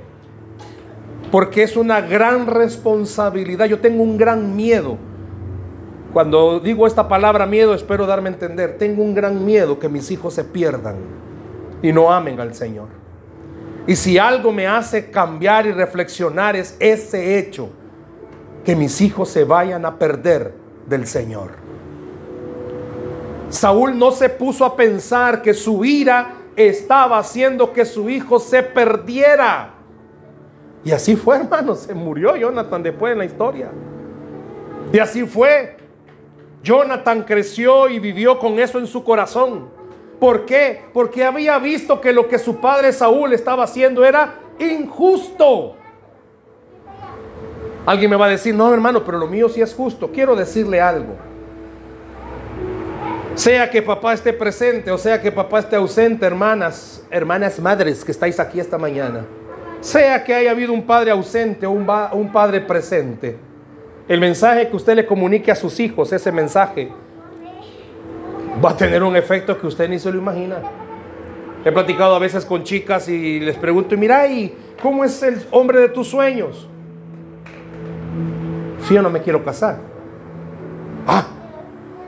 Porque 1.30 1.62
es 1.62 1.76
una 1.76 2.00
gran 2.00 2.46
responsabilidad. 2.46 3.66
Yo 3.66 3.80
tengo 3.80 4.02
un 4.02 4.16
gran 4.16 4.56
miedo. 4.56 4.96
Cuando 6.12 6.58
digo 6.58 6.86
esta 6.86 7.06
palabra 7.08 7.46
miedo, 7.46 7.74
espero 7.74 8.06
darme 8.06 8.30
a 8.30 8.32
entender. 8.32 8.78
Tengo 8.78 9.02
un 9.02 9.14
gran 9.14 9.44
miedo 9.44 9.78
que 9.78 9.88
mis 9.88 10.10
hijos 10.10 10.34
se 10.34 10.44
pierdan 10.44 10.96
y 11.82 11.92
no 11.92 12.10
amen 12.10 12.40
al 12.40 12.54
Señor. 12.54 12.88
Y 13.86 13.96
si 13.96 14.18
algo 14.18 14.52
me 14.52 14.66
hace 14.66 15.10
cambiar 15.10 15.66
y 15.66 15.72
reflexionar 15.72 16.56
es 16.56 16.76
ese 16.78 17.38
hecho, 17.38 17.70
que 18.64 18.76
mis 18.76 19.00
hijos 19.00 19.30
se 19.30 19.44
vayan 19.44 19.86
a 19.86 19.98
perder 19.98 20.52
del 20.86 21.06
Señor. 21.06 21.52
Saúl 23.48 23.98
no 23.98 24.10
se 24.10 24.28
puso 24.28 24.64
a 24.64 24.76
pensar 24.76 25.40
que 25.40 25.54
su 25.54 25.84
ira 25.84 26.34
estaba 26.54 27.18
haciendo 27.18 27.72
que 27.72 27.86
su 27.86 28.10
hijo 28.10 28.38
se 28.40 28.62
perdiera. 28.62 29.77
Y 30.88 30.92
así 30.92 31.16
fue, 31.16 31.36
hermano, 31.40 31.74
se 31.74 31.92
murió 31.92 32.34
Jonathan 32.34 32.82
después 32.82 33.12
en 33.12 33.18
la 33.18 33.26
historia. 33.26 33.68
Y 34.90 34.98
así 34.98 35.26
fue. 35.26 35.76
Jonathan 36.62 37.24
creció 37.24 37.90
y 37.90 37.98
vivió 37.98 38.38
con 38.38 38.58
eso 38.58 38.78
en 38.78 38.86
su 38.86 39.04
corazón. 39.04 39.68
¿Por 40.18 40.46
qué? 40.46 40.80
Porque 40.94 41.24
había 41.24 41.58
visto 41.58 42.00
que 42.00 42.10
lo 42.10 42.26
que 42.26 42.38
su 42.38 42.56
padre 42.56 42.94
Saúl 42.94 43.34
estaba 43.34 43.64
haciendo 43.64 44.02
era 44.02 44.40
injusto. 44.58 45.76
Alguien 47.84 48.10
me 48.10 48.16
va 48.16 48.24
a 48.24 48.30
decir, 48.30 48.54
no 48.54 48.72
hermano, 48.72 49.04
pero 49.04 49.18
lo 49.18 49.26
mío 49.26 49.50
sí 49.50 49.60
es 49.60 49.74
justo. 49.74 50.10
Quiero 50.10 50.34
decirle 50.34 50.80
algo. 50.80 51.16
Sea 53.34 53.68
que 53.68 53.82
papá 53.82 54.14
esté 54.14 54.32
presente 54.32 54.90
o 54.90 54.98
sea 54.98 55.20
que 55.20 55.30
papá 55.30 55.60
esté 55.60 55.76
ausente, 55.76 56.24
hermanas, 56.24 57.04
hermanas 57.10 57.60
madres 57.60 58.04
que 58.04 58.10
estáis 58.10 58.40
aquí 58.40 58.58
esta 58.58 58.78
mañana. 58.78 59.26
Sea 59.80 60.24
que 60.24 60.34
haya 60.34 60.50
habido 60.50 60.72
un 60.72 60.82
padre 60.82 61.10
ausente 61.10 61.66
o 61.66 61.70
un, 61.70 62.32
padre 62.32 62.60
presente. 62.60 63.38
El 64.08 64.20
mensaje 64.20 64.68
que 64.68 64.76
usted 64.76 64.96
le 64.96 65.06
comunique 65.06 65.50
a 65.50 65.54
sus 65.54 65.78
hijos, 65.78 66.12
ese 66.12 66.32
mensaje, 66.32 66.90
va 68.64 68.70
a 68.70 68.76
tener 68.76 69.02
un 69.02 69.14
efecto 69.16 69.58
que 69.58 69.66
usted 69.66 69.88
ni 69.88 69.98
se 69.98 70.10
lo 70.10 70.18
imagina. 70.18 70.56
He 71.64 71.70
platicado 71.70 72.14
a 72.14 72.18
veces 72.18 72.44
con 72.44 72.64
chicas 72.64 73.08
y 73.08 73.40
les 73.40 73.56
pregunto, 73.56 73.96
mira, 73.96 74.26
¿y 74.26 74.54
cómo 74.82 75.04
es 75.04 75.22
el 75.22 75.40
hombre 75.50 75.80
de 75.80 75.88
tus 75.88 76.08
sueños? 76.08 76.68
Si 78.86 78.94
yo 78.94 79.02
no 79.02 79.10
me 79.10 79.20
quiero 79.20 79.44
casar. 79.44 79.78
Ah, 81.06 81.26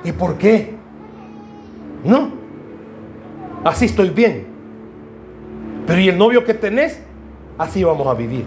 ¿y 0.02 0.12
por 0.12 0.38
qué? 0.38 0.74
No, 2.04 2.30
así 3.64 3.85
estoy 3.85 4.11
bien. 4.11 4.46
Pero 5.87 6.00
¿y 6.00 6.09
el 6.09 6.18
novio 6.18 6.44
que 6.44 6.54
tenés? 6.54 7.02
Así 7.61 7.85
vamos 7.85 8.07
a 8.07 8.14
vivir. 8.14 8.46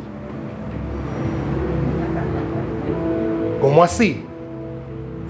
¿Cómo 3.61 3.83
así? 3.83 4.25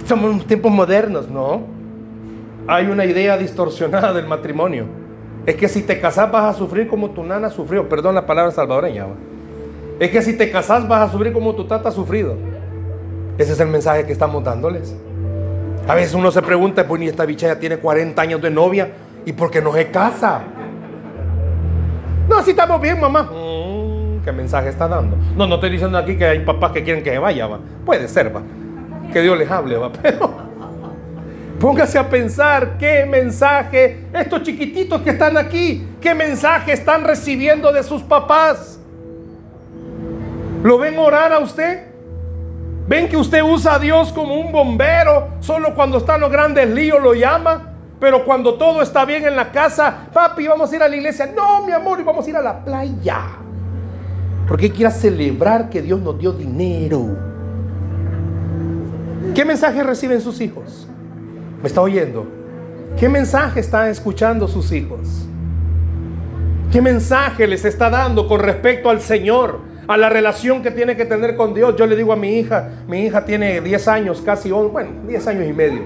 Somos 0.06 0.48
tiempos 0.48 0.72
modernos, 0.72 1.30
¿no? 1.30 1.74
hay 2.65 2.86
una 2.86 3.04
idea 3.04 3.38
distorsionada 3.38 4.13
del 4.13 4.26
matrimonio. 4.26 4.86
Es 5.46 5.56
que 5.56 5.67
si 5.67 5.82
te 5.82 6.00
casas 6.00 6.32
vas 6.32 6.56
a 6.56 6.58
sufrir 6.58 6.88
como 6.88 7.10
tu 7.10 7.26
nana 7.26 7.50
sufrió. 7.50 7.89
Perdón 7.89 8.15
la 8.15 8.26
palabra 8.26 8.54
salvadoreña. 8.54 9.08
Es 10.00 10.12
que 10.12 10.22
si 10.22 10.38
te 10.38 10.50
casas 10.50 10.88
vas 10.88 11.10
a 11.10 11.12
sufrir 11.12 11.34
como 11.34 11.54
tu 11.54 11.65
tata 11.65 11.89
ha 11.89 11.91
sufrido. 11.91 12.38
Ese 13.38 13.52
es 13.52 13.60
el 13.60 13.67
mensaje 13.67 14.06
que 14.06 14.13
estamos 14.13 14.46
dándoles. 14.46 14.96
A 15.89 15.96
veces 15.96 16.13
uno 16.13 16.32
se 16.32 16.41
pregunta, 16.41 16.88
pues 16.88 17.02
ni 17.02 17.08
esta 17.08 17.26
bicha 17.26 17.48
ya 17.48 17.60
tiene 17.60 17.76
40 17.80 18.22
años 18.22 18.41
de 18.41 18.50
novia. 18.50 18.93
¿Y 19.26 19.34
por 19.34 19.52
qué 19.52 19.62
no 19.62 19.74
se 19.74 19.91
casa? 19.91 20.41
No, 22.30 22.38
así 22.38 22.52
estamos 22.52 22.80
bien, 22.80 22.98
mamá. 22.98 23.30
¿Qué 24.23 24.31
mensaje 24.31 24.69
está 24.69 24.88
dando? 24.88 25.17
No, 25.36 25.47
no 25.47 25.55
estoy 25.55 25.71
diciendo 25.71 25.97
aquí 25.97 26.17
que 26.17 26.25
hay 26.25 26.39
papás 26.39 26.71
que 26.71 26.83
quieren 26.83 27.03
que 27.03 27.12
se 27.12 27.19
vaya, 27.19 27.47
va. 27.47 27.59
Puede 27.86 28.07
ser, 28.07 28.36
va. 28.36 28.41
Que 29.12 29.21
Dios 29.21 29.38
les 29.38 29.49
hable, 29.51 29.77
va. 29.77 29.91
Pero 30.01 30.43
Póngase 31.63 31.97
a 31.97 32.09
pensar 32.09 32.77
qué 32.77 33.05
mensaje, 33.05 34.07
estos 34.13 34.43
chiquititos 34.43 35.01
que 35.01 35.12
están 35.12 35.38
aquí, 35.38 35.88
qué 36.01 36.13
mensaje 36.13 36.73
están 36.73 37.05
recibiendo 37.05 37.71
de 37.71 37.83
sus 37.83 38.01
papás. 38.01 38.81
¿Lo 40.62 40.77
ven 40.77 40.97
orar 40.97 41.31
a 41.31 41.39
usted? 41.39 41.88
¿Ven 42.86 43.07
que 43.07 43.15
usted 43.15 43.41
usa 43.41 43.75
a 43.75 43.79
Dios 43.79 44.12
como 44.12 44.36
un 44.36 44.51
bombero? 44.51 45.36
Solo 45.39 45.73
cuando 45.73 45.99
están 45.99 46.19
los 46.19 46.29
grandes 46.29 46.69
líos 46.69 47.01
lo 47.01 47.13
llama. 47.13 47.69
Pero 47.97 48.25
cuando 48.25 48.55
todo 48.55 48.81
está 48.81 49.05
bien 49.05 49.25
en 49.25 49.38
la 49.38 49.49
casa, 49.49 50.09
papi, 50.12 50.45
vamos 50.45 50.69
a 50.69 50.75
ir 50.75 50.83
a 50.83 50.89
la 50.89 50.95
iglesia. 50.97 51.31
No, 51.33 51.65
mi 51.65 51.71
amor, 51.71 52.03
vamos 52.03 52.27
a 52.27 52.29
ir 52.29 52.36
a 52.36 52.41
la 52.41 52.59
playa. 52.65 53.21
Porque 54.47 54.71
quiera 54.71 54.91
celebrar 54.91 55.69
que 55.69 55.82
Dios 55.82 56.01
nos 56.01 56.19
dio 56.19 56.32
dinero. 56.34 57.17
¿Qué 59.34 59.45
mensaje 59.45 59.84
reciben 59.84 60.21
sus 60.21 60.41
hijos? 60.41 60.88
¿Me 61.62 61.67
está 61.67 61.82
oyendo? 61.82 62.27
¿Qué 62.99 63.10
mensaje 63.10 63.60
están 63.62 63.89
escuchando 63.89 64.47
sus 64.47 64.71
hijos? 64.71 65.27
¿Qué 66.71 66.82
mensaje 66.82 67.47
les 67.47 67.65
está 67.65 67.89
dando 67.89 68.27
con 68.27 68.39
respecto 68.39 68.89
al 68.89 69.01
Señor? 69.01 69.60
A 69.88 69.97
la 69.97 70.10
relación 70.10 70.62
que 70.62 70.71
tiene 70.71 70.95
que 70.95 71.06
tener 71.06 71.36
con 71.36 71.53
Dios. 71.53 71.75
Yo 71.77 71.86
le 71.86 71.95
digo 71.95 72.13
a 72.13 72.15
mi 72.15 72.39
hija, 72.39 72.84
mi 72.88 73.06
hija 73.06 73.25
tiene 73.25 73.60
10 73.62 73.88
años, 73.88 74.21
casi, 74.21 74.51
bueno, 74.51 74.91
10 75.08 75.27
años 75.27 75.47
y 75.47 75.53
medio. 75.53 75.82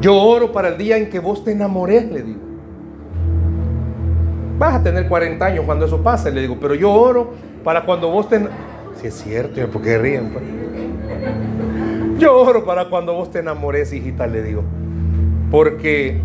Yo 0.00 0.16
oro 0.16 0.52
para 0.52 0.68
el 0.68 0.78
día 0.78 0.96
en 0.96 1.10
que 1.10 1.18
vos 1.18 1.44
te 1.44 1.52
enamores, 1.52 2.10
le 2.10 2.22
digo. 2.22 2.51
Vas 4.58 4.74
a 4.74 4.82
tener 4.82 5.08
40 5.08 5.44
años 5.44 5.64
cuando 5.64 5.86
eso 5.86 6.02
pase, 6.02 6.30
le 6.30 6.42
digo, 6.42 6.58
pero 6.60 6.74
yo 6.74 6.92
oro 6.92 7.32
para 7.64 7.84
cuando 7.84 8.10
vos 8.10 8.28
te... 8.28 8.40
Si 9.00 9.06
es 9.06 9.14
cierto, 9.14 9.66
¿por 9.68 9.82
qué 9.82 9.98
ríen? 9.98 10.30
Pues? 10.30 10.44
Yo 12.18 12.38
oro 12.38 12.64
para 12.64 12.88
cuando 12.88 13.14
vos 13.14 13.30
te 13.30 13.40
enamores, 13.40 13.92
hijita, 13.92 14.26
le 14.26 14.42
digo. 14.42 14.62
Porque 15.50 16.20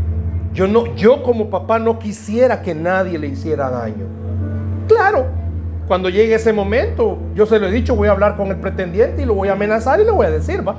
yo 0.53 0.67
no, 0.67 0.95
yo 0.95 1.23
como 1.23 1.49
papá 1.49 1.79
no 1.79 1.99
quisiera 1.99 2.61
que 2.61 2.75
nadie 2.75 3.17
le 3.17 3.27
hiciera 3.27 3.69
daño. 3.69 4.05
Claro, 4.87 5.25
cuando 5.87 6.09
llegue 6.09 6.35
ese 6.35 6.53
momento, 6.53 7.17
yo 7.33 7.45
se 7.45 7.59
lo 7.59 7.67
he 7.67 7.71
dicho, 7.71 7.95
voy 7.95 8.09
a 8.09 8.11
hablar 8.11 8.35
con 8.35 8.47
el 8.47 8.57
pretendiente 8.57 9.21
y 9.21 9.25
lo 9.25 9.33
voy 9.33 9.49
a 9.49 9.53
amenazar 9.53 9.99
y 9.99 10.03
le 10.03 10.11
voy 10.11 10.25
a 10.25 10.31
decir, 10.31 10.67
va, 10.67 10.75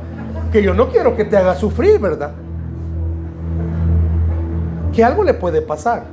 que 0.52 0.62
yo 0.62 0.74
no 0.74 0.88
quiero 0.88 1.16
que 1.16 1.24
te 1.24 1.36
haga 1.36 1.54
sufrir, 1.54 1.98
¿verdad? 1.98 2.32
Que 4.92 5.02
algo 5.02 5.24
le 5.24 5.34
puede 5.34 5.62
pasar. 5.62 6.04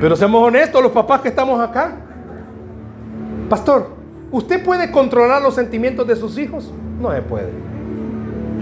Pero 0.00 0.16
seamos 0.16 0.42
honestos, 0.46 0.82
los 0.82 0.92
papás 0.92 1.20
que 1.20 1.28
estamos 1.28 1.60
acá. 1.60 1.92
Pastor, 3.48 4.02
¿Usted 4.32 4.64
puede 4.64 4.90
controlar 4.90 5.42
los 5.42 5.54
sentimientos 5.54 6.06
de 6.06 6.16
sus 6.16 6.38
hijos? 6.38 6.72
No 6.98 7.12
se 7.12 7.20
puede. 7.20 7.50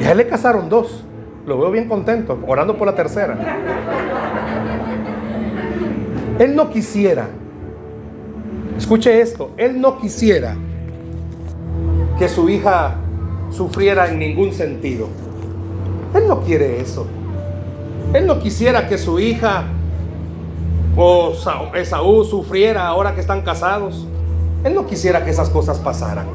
Ya 0.00 0.16
le 0.16 0.26
casaron 0.26 0.68
dos. 0.68 1.04
Lo 1.46 1.58
veo 1.58 1.70
bien 1.70 1.88
contento, 1.88 2.36
orando 2.46 2.76
por 2.76 2.88
la 2.88 2.96
tercera. 2.96 3.38
Él 6.40 6.56
no 6.56 6.70
quisiera, 6.70 7.28
escuche 8.76 9.20
esto, 9.20 9.50
él 9.58 9.80
no 9.80 9.98
quisiera 9.98 10.54
que 12.18 12.28
su 12.28 12.48
hija 12.48 12.94
sufriera 13.50 14.08
en 14.08 14.18
ningún 14.18 14.52
sentido. 14.52 15.06
Él 16.14 16.26
no 16.26 16.40
quiere 16.40 16.80
eso. 16.80 17.06
Él 18.12 18.26
no 18.26 18.40
quisiera 18.40 18.88
que 18.88 18.98
su 18.98 19.20
hija 19.20 19.64
o 20.96 21.32
Esaú 21.74 22.24
sufriera 22.24 22.88
ahora 22.88 23.14
que 23.14 23.20
están 23.20 23.42
casados. 23.42 24.06
Él 24.64 24.74
no 24.74 24.86
quisiera 24.86 25.24
que 25.24 25.30
esas 25.30 25.48
cosas 25.48 25.78
pasaran. 25.78 26.26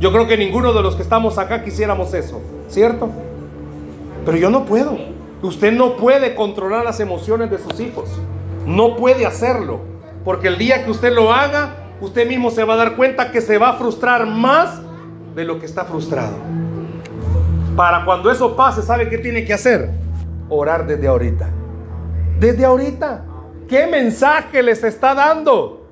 Yo 0.00 0.12
creo 0.12 0.26
que 0.26 0.38
ninguno 0.38 0.72
de 0.72 0.82
los 0.82 0.96
que 0.96 1.02
estamos 1.02 1.36
acá 1.36 1.62
quisiéramos 1.62 2.14
eso, 2.14 2.40
¿cierto? 2.68 3.10
Pero 4.24 4.38
yo 4.38 4.48
no 4.48 4.64
puedo. 4.64 4.96
Usted 5.42 5.72
no 5.72 5.96
puede 5.96 6.34
controlar 6.34 6.84
las 6.84 7.00
emociones 7.00 7.50
de 7.50 7.58
sus 7.58 7.78
hijos. 7.80 8.08
No 8.66 8.96
puede 8.96 9.26
hacerlo. 9.26 9.80
Porque 10.24 10.48
el 10.48 10.56
día 10.56 10.84
que 10.84 10.90
usted 10.90 11.12
lo 11.12 11.34
haga, 11.34 11.74
usted 12.00 12.26
mismo 12.26 12.50
se 12.50 12.64
va 12.64 12.74
a 12.74 12.76
dar 12.78 12.96
cuenta 12.96 13.30
que 13.30 13.42
se 13.42 13.58
va 13.58 13.70
a 13.70 13.72
frustrar 13.74 14.26
más 14.26 14.80
de 15.36 15.44
lo 15.44 15.60
que 15.60 15.66
está 15.66 15.84
frustrado. 15.84 16.36
Para 17.76 18.06
cuando 18.06 18.30
eso 18.30 18.56
pase, 18.56 18.80
¿sabe 18.80 19.10
qué 19.10 19.18
tiene 19.18 19.44
que 19.44 19.52
hacer? 19.52 20.03
Orar 20.48 20.86
desde 20.86 21.06
ahorita. 21.06 21.48
Desde 22.38 22.64
ahorita. 22.64 23.24
¿Qué 23.68 23.86
mensaje 23.86 24.62
les 24.62 24.84
está 24.84 25.14
dando? 25.14 25.86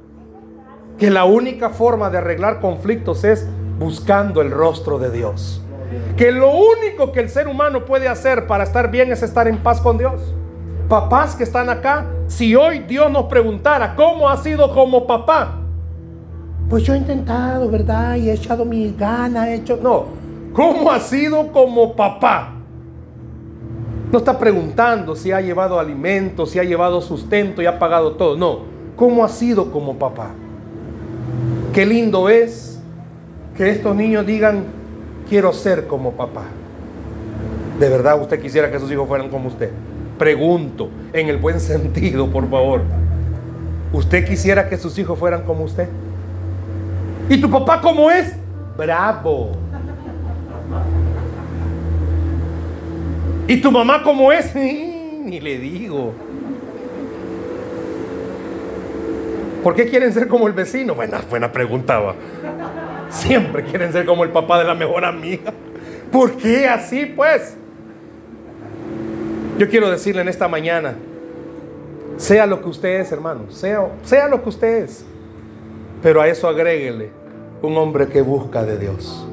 Que 0.99 1.11
la 1.11 1.25
única 1.25 1.71
forma 1.71 2.11
de 2.11 2.19
arreglar 2.19 2.61
conflictos 2.61 3.25
es 3.25 3.49
buscando 3.79 4.43
el 4.43 4.51
rostro 4.51 4.99
de 4.99 5.11
Dios. 5.11 5.63
Que 6.17 6.31
lo 6.31 6.51
único 6.51 7.13
que 7.13 7.21
el 7.21 7.29
ser 7.29 7.49
humano 7.49 7.85
puede 7.85 8.09
hacer 8.09 8.47
para 8.47 8.65
estar 8.65 8.91
bien 8.91 9.11
es 9.11 9.23
estar 9.23 9.49
en 9.49 9.59
paz 9.59 9.81
con 9.81 9.99
Dios. 9.99 10.35
Papás 10.89 11.35
que 11.35 11.45
están 11.45 11.71
acá, 11.71 12.07
si 12.27 12.55
hoy 12.55 12.81
Dios 12.81 13.11
nos 13.11 13.25
preguntara 13.25 13.95
cómo 13.97 14.29
ha 14.29 14.37
sido 14.37 14.73
como 14.75 15.07
papá, 15.07 15.59
pues 16.69 16.85
yo 16.85 16.95
he 16.95 16.99
intentado, 16.99 17.69
¿verdad? 17.71 18.17
Y 18.17 18.31
he 18.31 18.33
echado 18.33 18.65
mi 18.65 18.95
gana, 18.99 19.51
he 19.51 19.57
hecho... 19.57 19.79
No, 19.83 20.05
¿cómo 20.55 20.91
ha 20.91 21.01
sido 21.01 21.53
como 21.53 21.95
papá? 21.95 22.62
No 24.13 24.19
está 24.19 24.39
preguntando 24.39 25.17
si 25.17 25.33
ha 25.33 25.41
llevado 25.41 25.81
alimento, 25.81 26.45
si 26.45 26.59
ha 26.59 26.65
llevado 26.65 27.01
sustento 27.01 27.63
y 27.63 27.67
ha 27.67 27.79
pagado 27.79 28.13
todo. 28.13 28.37
No, 28.37 28.59
¿cómo 28.95 29.25
ha 29.25 29.29
sido 29.31 29.73
como 29.73 29.99
papá? 29.99 30.33
Qué 31.73 31.87
lindo 31.87 32.29
es 32.29 32.79
que 33.57 33.71
estos 33.71 33.97
niños 33.97 34.27
digan, 34.27 34.65
quiero 35.31 35.55
ser 35.55 35.87
como 35.87 36.13
papá. 36.13 36.43
¿De 37.81 37.89
verdad 37.89 38.21
usted 38.21 38.39
quisiera 38.39 38.71
que 38.71 38.79
sus 38.79 38.93
hijos 38.93 39.09
fueran 39.09 39.31
como 39.31 39.49
usted? 39.49 39.71
Pregunto, 40.19 40.91
en 41.15 41.31
el 41.31 41.39
buen 41.39 41.59
sentido, 41.61 42.29
por 42.29 42.51
favor. 42.51 42.83
¿Usted 43.95 44.27
quisiera 44.27 44.69
que 44.69 44.77
sus 44.77 44.99
hijos 44.99 45.19
fueran 45.19 45.43
como 45.45 45.65
usted? 45.65 45.89
¿Y 47.31 47.41
tu 47.41 47.51
papá 47.51 47.81
cómo 47.81 48.11
es? 48.11 48.37
Bravo. 48.77 49.62
¿Y 53.53 53.61
tu 53.61 53.71
mamá 53.71 54.03
cómo 54.03 54.33
es? 54.33 54.55
Ni 54.55 55.39
le 55.39 55.59
digo. 55.59 56.15
¿Por 59.63 59.75
qué 59.75 59.91
quieren 59.91 60.11
ser 60.11 60.27
como 60.27 60.47
el 60.47 60.55
vecino? 60.55 60.95
Buena, 60.95 61.21
buena 61.29 61.53
pregunta. 61.53 62.01
Siempre 63.11 63.63
quieren 63.65 63.93
ser 63.93 64.07
como 64.07 64.25
el 64.25 64.31
papá 64.31 64.59
de 64.59 64.65
la 64.65 64.75
mejor 64.75 65.05
amiga. 65.05 65.53
¿Por 66.11 66.33
qué 66.39 66.67
así 66.67 67.05
pues? 67.05 67.59
Yo 69.59 69.69
quiero 69.69 69.91
decirle 69.91 70.23
en 70.23 70.31
esta 70.31 70.49
mañana, 70.49 70.95
sea 72.17 72.47
lo 72.47 72.63
que 72.63 72.71
usted 72.71 73.01
es, 73.01 73.13
hermano, 73.13 73.51
sea, 73.51 73.87
sea 74.03 74.29
lo 74.29 74.43
que 74.43 74.49
usted 74.49 74.85
es. 74.85 75.05
Pero 76.03 76.23
a 76.23 76.29
eso 76.29 76.49
agréguele 76.49 77.11
un 77.61 77.77
hombre 77.77 78.09
que 78.09 78.23
busca 78.23 78.65
de 78.65 78.79
Dios. 78.79 79.27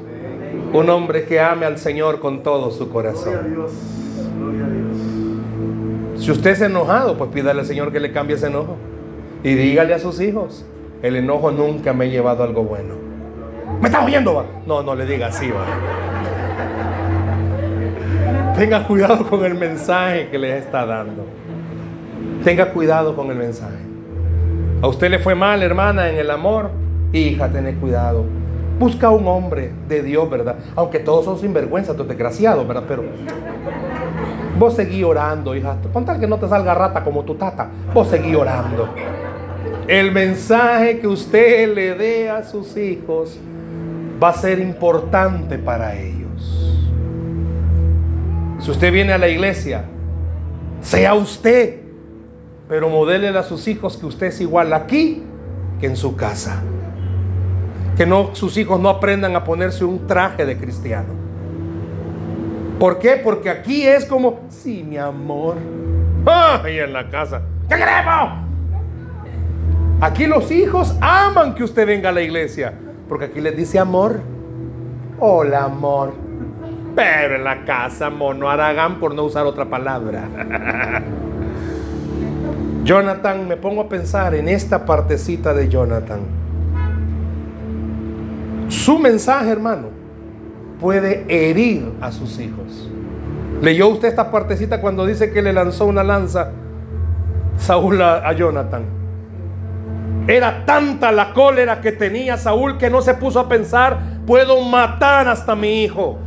Un 0.74 0.90
hombre 0.90 1.24
que 1.24 1.40
ame 1.40 1.64
al 1.64 1.78
Señor 1.78 2.20
con 2.20 2.42
todo 2.42 2.70
su 2.70 2.90
corazón. 2.90 3.99
Si 6.16 6.30
usted 6.30 6.50
es 6.50 6.60
enojado, 6.60 7.16
pues 7.16 7.30
pídale 7.30 7.60
al 7.60 7.66
Señor 7.66 7.92
que 7.92 8.00
le 8.00 8.12
cambie 8.12 8.36
ese 8.36 8.48
enojo. 8.48 8.76
Y 9.42 9.54
dígale 9.54 9.94
a 9.94 9.98
sus 9.98 10.20
hijos, 10.20 10.66
el 11.02 11.16
enojo 11.16 11.50
nunca 11.50 11.94
me 11.94 12.04
ha 12.04 12.08
llevado 12.08 12.42
a 12.42 12.46
algo 12.46 12.62
bueno. 12.62 12.94
¿Me 13.80 13.88
está 13.88 14.04
oyendo? 14.04 14.34
Va? 14.34 14.44
No, 14.66 14.82
no 14.82 14.94
le 14.94 15.06
diga 15.06 15.28
así, 15.28 15.50
va. 15.50 15.64
Tenga 18.54 18.86
cuidado 18.86 19.26
con 19.26 19.42
el 19.44 19.54
mensaje 19.54 20.28
que 20.28 20.38
les 20.38 20.62
está 20.62 20.84
dando. 20.84 21.24
Tenga 22.44 22.70
cuidado 22.72 23.16
con 23.16 23.30
el 23.30 23.36
mensaje. 23.36 23.78
A 24.82 24.88
usted 24.88 25.10
le 25.10 25.18
fue 25.18 25.34
mal, 25.34 25.62
hermana, 25.62 26.10
en 26.10 26.16
el 26.16 26.30
amor. 26.30 26.70
Hija, 27.12 27.48
tened 27.48 27.80
cuidado. 27.80 28.24
Busca 28.78 29.10
un 29.10 29.26
hombre 29.26 29.72
de 29.88 30.02
Dios, 30.02 30.28
¿verdad? 30.28 30.56
Aunque 30.76 30.98
todos 30.98 31.24
son 31.24 31.38
sinvergüenza, 31.38 31.94
todos 31.94 32.08
desgraciados, 32.08 32.66
¿verdad? 32.68 32.84
Pero 32.86 33.04
vos 34.60 34.74
seguí 34.74 35.02
orando, 35.02 35.56
hija. 35.56 35.76
Con 35.92 36.04
tal 36.04 36.20
que 36.20 36.28
no 36.28 36.38
te 36.38 36.48
salga 36.48 36.72
rata 36.72 37.02
como 37.02 37.24
tu 37.24 37.34
tata, 37.34 37.68
vos 37.92 38.06
seguí 38.06 38.36
orando. 38.36 38.88
El 39.88 40.12
mensaje 40.12 41.00
que 41.00 41.08
usted 41.08 41.74
le 41.74 41.96
dé 41.96 42.30
a 42.30 42.44
sus 42.44 42.76
hijos 42.76 43.36
va 44.22 44.28
a 44.28 44.34
ser 44.34 44.60
importante 44.60 45.58
para 45.58 45.98
ellos. 45.98 46.78
Si 48.60 48.70
usted 48.70 48.92
viene 48.92 49.12
a 49.12 49.18
la 49.18 49.26
iglesia, 49.26 49.84
sea 50.80 51.14
usted 51.14 51.80
pero 52.70 52.88
modélele 52.88 53.36
a 53.36 53.42
sus 53.42 53.66
hijos 53.66 53.96
que 53.96 54.06
usted 54.06 54.28
es 54.28 54.40
igual 54.40 54.72
aquí 54.72 55.24
que 55.80 55.86
en 55.86 55.96
su 55.96 56.14
casa. 56.14 56.62
Que 57.96 58.06
no, 58.06 58.32
sus 58.36 58.56
hijos 58.58 58.78
no 58.78 58.88
aprendan 58.88 59.34
a 59.34 59.42
ponerse 59.42 59.84
un 59.84 60.06
traje 60.06 60.46
de 60.46 60.56
cristiano. 60.56 61.29
¿Por 62.80 62.98
qué? 62.98 63.20
Porque 63.22 63.50
aquí 63.50 63.86
es 63.86 64.06
como, 64.06 64.40
sí, 64.48 64.82
mi 64.82 64.96
amor. 64.96 65.58
¡Ay, 66.24 66.78
en 66.78 66.94
la 66.94 67.10
casa! 67.10 67.42
¿Qué 67.68 67.76
queremos? 67.76 68.30
Aquí 70.00 70.26
los 70.26 70.50
hijos 70.50 70.96
aman 71.02 71.54
que 71.54 71.62
usted 71.62 71.86
venga 71.86 72.08
a 72.08 72.12
la 72.12 72.22
iglesia. 72.22 72.72
Porque 73.06 73.26
aquí 73.26 73.42
les 73.42 73.54
dice 73.54 73.78
amor. 73.78 74.22
Hola, 75.18 75.64
amor. 75.64 76.14
Pero 76.96 77.36
en 77.36 77.44
la 77.44 77.66
casa, 77.66 78.06
amor, 78.06 78.36
no 78.36 78.48
harán 78.48 78.98
por 78.98 79.14
no 79.14 79.24
usar 79.24 79.44
otra 79.44 79.66
palabra. 79.66 80.26
Jonathan, 82.84 83.46
me 83.46 83.58
pongo 83.58 83.82
a 83.82 83.88
pensar 83.90 84.34
en 84.34 84.48
esta 84.48 84.86
partecita 84.86 85.52
de 85.52 85.68
Jonathan. 85.68 86.20
Su 88.68 88.98
mensaje, 88.98 89.50
hermano, 89.50 89.99
puede 90.80 91.24
herir 91.28 91.92
a 92.00 92.10
sus 92.10 92.38
hijos. 92.38 92.88
¿Leyó 93.60 93.88
usted 93.88 94.08
esta 94.08 94.30
partecita 94.30 94.80
cuando 94.80 95.04
dice 95.04 95.30
que 95.30 95.42
le 95.42 95.52
lanzó 95.52 95.84
una 95.84 96.02
lanza 96.02 96.50
Saúl 97.58 98.00
a, 98.00 98.32
Jonathan? 98.32 98.84
Era 100.26 100.64
tanta 100.64 101.12
la 101.12 101.34
cólera 101.34 101.80
que 101.80 101.92
tenía 101.92 102.38
Saúl 102.38 102.78
que 102.78 102.88
no 102.88 103.02
se 103.02 103.14
puso 103.14 103.40
a 103.40 103.48
pensar, 103.48 103.98
puedo 104.26 104.60
matar 104.62 105.28
hasta 105.28 105.54
mi 105.54 105.82
hijo. 105.82 106.18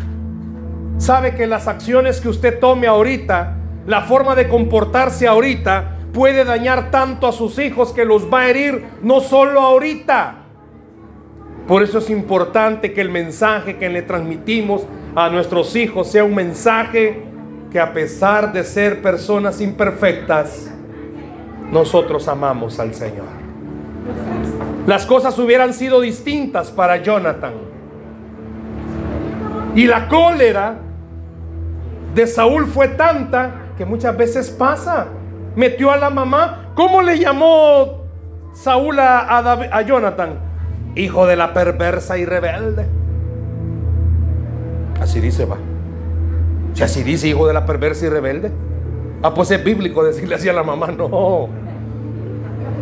Sabe 0.98 1.34
que 1.34 1.48
las 1.48 1.68
acciones 1.68 2.22
que 2.22 2.30
usted 2.30 2.60
tome 2.60 2.86
ahorita, 2.86 3.56
la 3.88 4.02
forma 4.02 4.36
de 4.36 4.48
comportarse 4.48 5.28
ahorita, 5.28 5.98
puede 6.14 6.46
dañar 6.46 6.92
tanto 6.92 7.28
a 7.28 7.32
sus 7.32 7.58
hijos 7.58 7.92
que 7.94 8.06
los 8.06 8.32
va 8.32 8.42
a 8.42 8.50
herir 8.50 8.86
no 9.02 9.20
solo 9.20 9.62
ahorita. 9.62 10.43
Por 11.68 11.84
eso 11.84 12.00
es 12.00 12.10
importante 12.10 12.94
que 12.94 13.02
el 13.02 13.10
mensaje 13.10 13.78
que 13.78 13.90
le 13.90 14.02
transmitimos 14.02 14.86
a 15.16 15.30
nuestros 15.30 15.76
hijos 15.76 16.12
sea 16.12 16.24
un 16.24 16.36
mensaje 16.36 17.24
que 17.72 17.80
a 17.80 17.94
pesar 17.94 18.52
de 18.54 18.64
ser 18.64 19.02
personas 19.02 19.62
imperfectas, 19.62 20.72
nosotros 21.72 22.28
amamos 22.28 22.80
al 22.80 22.94
Señor. 22.94 23.26
Las 24.86 25.06
cosas 25.06 25.38
hubieran 25.40 25.74
sido 25.74 26.02
distintas 26.02 26.72
para 26.72 26.98
Jonathan. 26.98 27.54
Y 29.76 29.88
la 29.88 30.08
cólera 30.08 30.76
de 32.14 32.28
Saúl 32.28 32.68
fue 32.68 32.90
tanta 32.90 33.72
que 33.78 33.86
muchas 33.86 34.16
veces 34.16 34.52
pasa 34.52 35.08
metió 35.56 35.92
a 35.92 35.98
la 35.98 36.10
mamá. 36.10 36.72
¿Cómo 36.76 37.02
le 37.02 37.18
llamó 37.18 38.04
Saúl 38.54 39.00
a, 39.00 39.82
Jonathan? 39.82 40.53
Hijo 40.96 41.26
de 41.26 41.36
la 41.36 41.54
perversa 41.54 42.18
y 42.18 42.26
rebelde. 42.26 42.86
Así 45.02 45.20
dice, 45.20 45.46
va. 45.46 45.58
Si 46.74 46.84
así 46.84 47.04
dice, 47.04 47.28
hijo 47.28 47.48
de 47.48 47.54
la 47.54 47.66
perversa 47.66 48.06
y 48.06 48.10
rebelde. 48.10 48.52
Ah, 49.22 49.34
pues 49.34 49.52
es 49.52 49.64
bíblico 49.64 50.04
decirle 50.04 50.36
así 50.36 50.50
a 50.50 50.54
la 50.54 50.64
mamá. 50.64 50.88
No. 50.88 51.50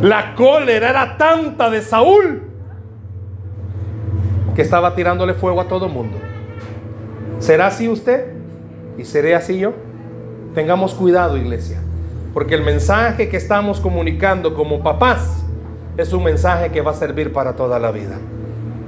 La 0.02 0.34
cólera 0.36 0.90
era 0.90 1.18
tanta 1.18 1.70
de 1.70 1.82
Saúl 1.82 2.42
que 4.56 4.62
estaba 4.62 4.96
tirándole 4.96 5.34
fuego 5.34 5.62
a 5.62 5.68
todo 5.68 5.88
mundo. 5.88 6.18
¿Será 7.40 7.68
así 7.68 7.88
usted? 7.88 8.34
¿Y 8.98 9.06
seré 9.06 9.36
así 9.36 9.58
yo? 9.58 9.74
Tengamos 10.54 10.94
cuidado, 10.94 11.38
iglesia, 11.38 11.80
porque 12.34 12.56
el 12.56 12.64
mensaje 12.64 13.30
que 13.30 13.38
estamos 13.38 13.80
comunicando 13.80 14.54
como 14.54 14.84
papás 14.84 15.41
es 15.98 16.14
un 16.14 16.24
mensaje 16.24 16.72
que 16.72 16.82
va 16.82 16.92
a 16.92 16.96
servir 16.96 17.34
para 17.34 17.54
toda 17.54 17.80
la 17.80 17.92
vida. 17.92 18.18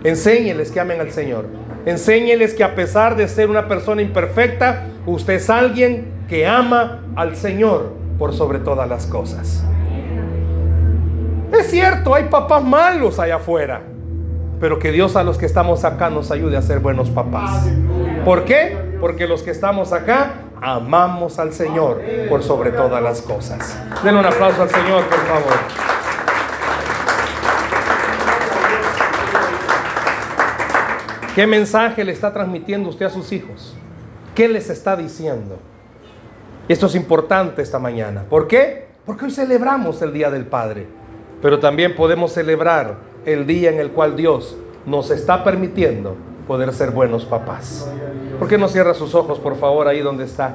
Enséñeles 0.04 0.72
que 0.72 0.80
amen 0.80 1.00
al 1.00 1.12
Señor. 1.12 1.46
Enséñeles 1.86 2.54
que 2.54 2.64
a 2.64 2.76
pesar 2.76 3.16
de 3.16 3.28
ser 3.28 3.50
una 3.50 3.68
persona 3.68 4.02
imperfecta, 4.02 4.88
usted 5.06 5.34
es 5.34 5.50
alguien 5.50 6.14
que 6.30 6.48
ama 6.48 7.04
al 7.16 7.36
Señor 7.36 7.94
por 8.18 8.34
sobre 8.34 8.60
todas 8.60 8.88
las 8.88 9.06
cosas. 9.06 9.64
Es 11.52 11.70
cierto, 11.70 12.16
hay 12.16 12.26
papás 12.26 12.64
malos 12.64 13.20
allá 13.20 13.36
afuera, 13.36 13.82
pero 14.60 14.80
que 14.80 14.92
Dios 14.92 15.16
a 15.16 15.24
los 15.24 15.38
que 15.38 15.46
estamos 15.46 15.84
acá 15.84 16.10
nos 16.10 16.32
ayude 16.32 16.58
a 16.58 16.62
ser 16.62 16.80
buenos 16.80 17.10
papás. 17.10 17.68
¿Por 18.26 18.46
qué? 18.46 18.98
Porque 19.00 19.28
los 19.28 19.44
que 19.44 19.52
estamos 19.52 19.92
acá 19.92 20.34
amamos 20.62 21.38
al 21.40 21.54
Señor 21.54 22.02
por 22.30 22.44
sobre 22.44 22.72
todas 22.72 23.04
las 23.04 23.22
cosas. 23.22 23.78
Den 24.04 24.16
un 24.16 24.26
aplauso 24.26 24.64
al 24.64 24.70
Señor, 24.70 25.04
por 25.04 25.20
favor. 25.20 26.03
¿Qué 31.36 31.48
mensaje 31.48 32.04
le 32.04 32.12
está 32.12 32.32
transmitiendo 32.32 32.90
usted 32.90 33.08
a 33.08 33.10
sus 33.10 33.32
hijos? 33.32 33.74
¿Qué 34.36 34.48
les 34.48 34.70
está 34.70 34.96
diciendo? 34.96 35.58
Esto 36.68 36.86
es 36.86 36.94
importante 36.94 37.64
esta 37.64 37.80
mañana. 37.80 38.24
¿Por 38.30 38.48
qué? 38.48 38.86
Porque 39.04 39.26
hoy 39.26 39.32
celebramos 39.32 40.00
el 40.04 40.14
Día 40.14 40.30
del 40.30 40.46
Padre, 40.46 40.86
pero 41.42 41.60
también 41.60 41.96
podemos 41.96 42.34
celebrar 42.34 42.98
el 43.26 43.48
día 43.48 43.72
en 43.72 43.80
el 43.80 43.90
cual 43.90 44.16
Dios 44.16 44.56
nos 44.86 45.10
está 45.10 45.44
permitiendo 45.44 46.16
poder 46.48 46.72
ser 46.72 46.92
buenos 46.92 47.26
papás. 47.26 47.90
¿Por 48.38 48.48
qué 48.48 48.60
no 48.60 48.68
cierra 48.68 48.94
sus 48.94 49.16
ojos, 49.16 49.40
por 49.40 49.58
favor, 49.58 49.88
ahí 49.88 50.02
donde 50.02 50.26
está? 50.26 50.52